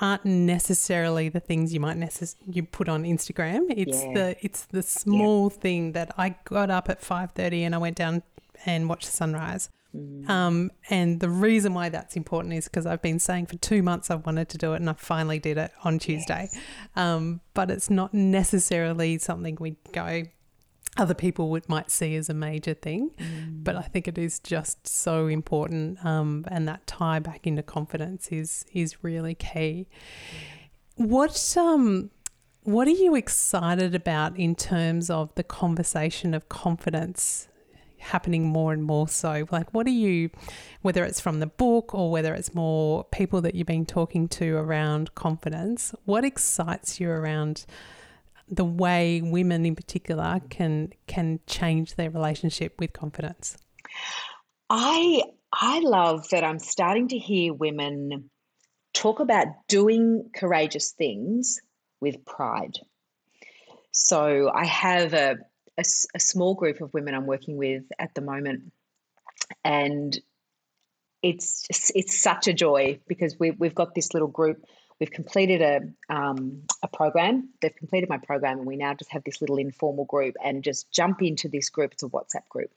[0.00, 3.66] aren't necessarily the things you might necess- you put on Instagram.
[3.70, 4.12] It's Yeah.
[4.14, 7.96] the it's the small thing that I got up at five thirty and I went
[7.96, 8.22] down
[8.64, 9.68] and watched the sunrise.
[9.96, 10.28] Mm.
[10.30, 14.08] Um, and the reason why that's important is because I've been saying for two months
[14.10, 16.48] I wanted to do it, and I finally did it on Tuesday.
[16.94, 20.22] Um, but it's not necessarily something we go.
[21.00, 23.10] Other people would might see as a major thing,
[23.62, 28.28] but I think it is just so important, um, and that tie back into confidence
[28.28, 29.88] is is really key.
[30.96, 32.10] What um,
[32.64, 37.48] what are you excited about in terms of the conversation of confidence
[37.98, 39.46] happening more and more so?
[39.50, 40.28] Like, what are you,
[40.82, 44.56] whether it's from the book or whether it's more people that you've been talking to
[44.56, 47.64] around confidence, what excites you around
[48.50, 53.56] the way women in particular can can change their relationship with confidence?
[54.68, 55.22] I
[55.52, 58.30] I love that I'm starting to hear women
[58.92, 61.60] talk about doing courageous things
[62.00, 62.78] with pride.
[63.92, 65.38] So I have a
[66.14, 68.72] a small group of women I'm working with at the moment,
[69.64, 70.18] and
[71.22, 74.64] it's just- it's such a joy because we, we've got this little group.
[75.00, 77.48] We've completed a um, a program.
[77.60, 80.92] They've completed my program, and we now just have this little informal group and just
[80.92, 81.92] jump into this group.
[81.92, 82.70] It's a WhatsApp group,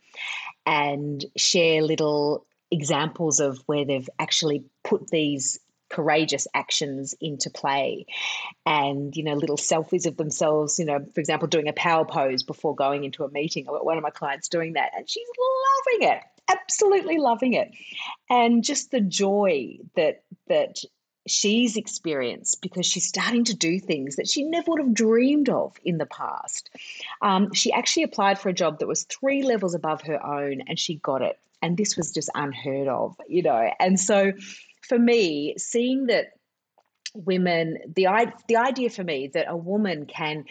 [0.65, 5.59] and share little examples of where they've actually put these
[5.89, 8.07] courageous actions into play
[8.65, 12.41] and you know little selfies of themselves you know for example doing a power pose
[12.41, 16.23] before going into a meeting one of my clients doing that and she's loving it
[16.49, 17.69] absolutely loving it
[18.27, 20.79] and just the joy that that
[21.27, 25.77] she's experienced because she's starting to do things that she never would have dreamed of
[25.83, 26.69] in the past.
[27.21, 30.77] Um, she actually applied for a job that was three levels above her own and
[30.77, 31.39] she got it.
[31.61, 33.71] And this was just unheard of you know.
[33.79, 34.33] And so
[34.81, 36.31] for me seeing that
[37.15, 38.07] women the
[38.47, 40.45] the idea for me that a woman can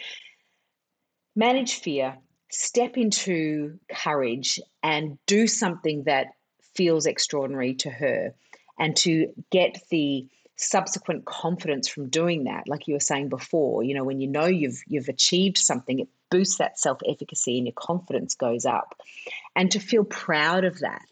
[1.35, 2.17] manage fear
[2.49, 6.27] step into courage and do something that
[6.75, 8.33] feels extraordinary to her
[8.79, 10.27] and to get the
[10.63, 14.45] subsequent confidence from doing that like you were saying before you know when you know
[14.45, 18.95] you've you've achieved something it boosts that self-efficacy and your confidence goes up
[19.55, 21.05] and to feel proud of that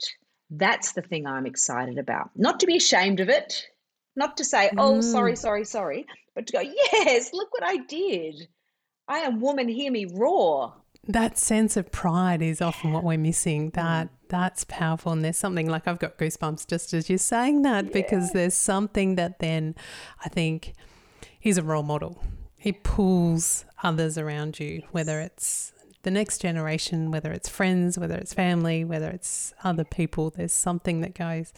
[0.49, 3.67] that's the thing i'm excited about not to be ashamed of it
[4.15, 5.03] not to say oh Mm.
[5.03, 8.47] sorry sorry sorry but to go yes look what i did
[9.07, 10.73] i am woman hear me roar
[11.07, 13.71] That sense of pride is often what we're missing.
[13.71, 17.91] That that's powerful, and there's something like I've got goosebumps just as you're saying that
[17.91, 19.75] because there's something that then
[20.23, 20.73] I think
[21.43, 22.23] is a role model.
[22.57, 25.73] He pulls others around you, whether it's
[26.03, 30.29] the next generation, whether it's friends, whether it's family, whether it's other people.
[30.29, 31.51] There's something that goes,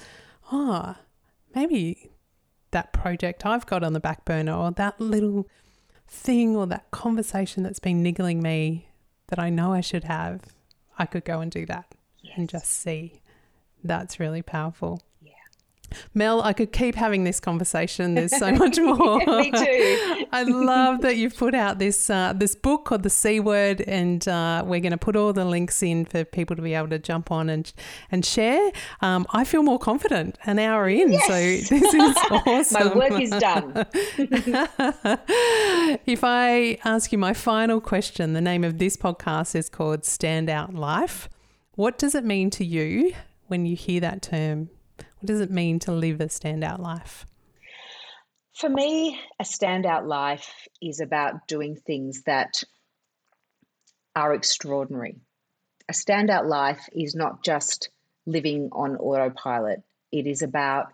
[0.51, 0.95] oh,
[1.53, 2.09] maybe
[2.71, 5.47] that project I've got on the back burner, or that little
[6.07, 8.89] thing, or that conversation that's been niggling me
[9.27, 10.41] that I know I should have,
[10.97, 11.92] I could go and do that
[12.35, 13.21] and just see.
[13.83, 15.01] That's really powerful.
[15.21, 15.31] Yeah.
[16.13, 18.15] Mel, I could keep having this conversation.
[18.15, 19.19] There's so much more.
[19.19, 23.39] me too I love that you've put out this uh, this book called The C
[23.39, 26.73] Word, and uh, we're going to put all the links in for people to be
[26.73, 27.71] able to jump on and
[28.09, 28.71] and share.
[29.01, 32.87] Um, I feel more confident an hour in, so this is awesome.
[32.87, 33.85] my work is done
[36.05, 40.75] if I ask you my final question, the name of this podcast is called Standout
[40.77, 41.29] Life.
[41.75, 43.15] What does it mean to you
[43.47, 44.69] when you hear that term?
[44.97, 47.25] What does it mean to live a standout life?
[48.53, 52.61] For me, a standout life is about doing things that
[54.15, 55.15] are extraordinary.
[55.89, 57.89] A standout life is not just
[58.27, 59.81] living on autopilot.
[60.11, 60.93] It is about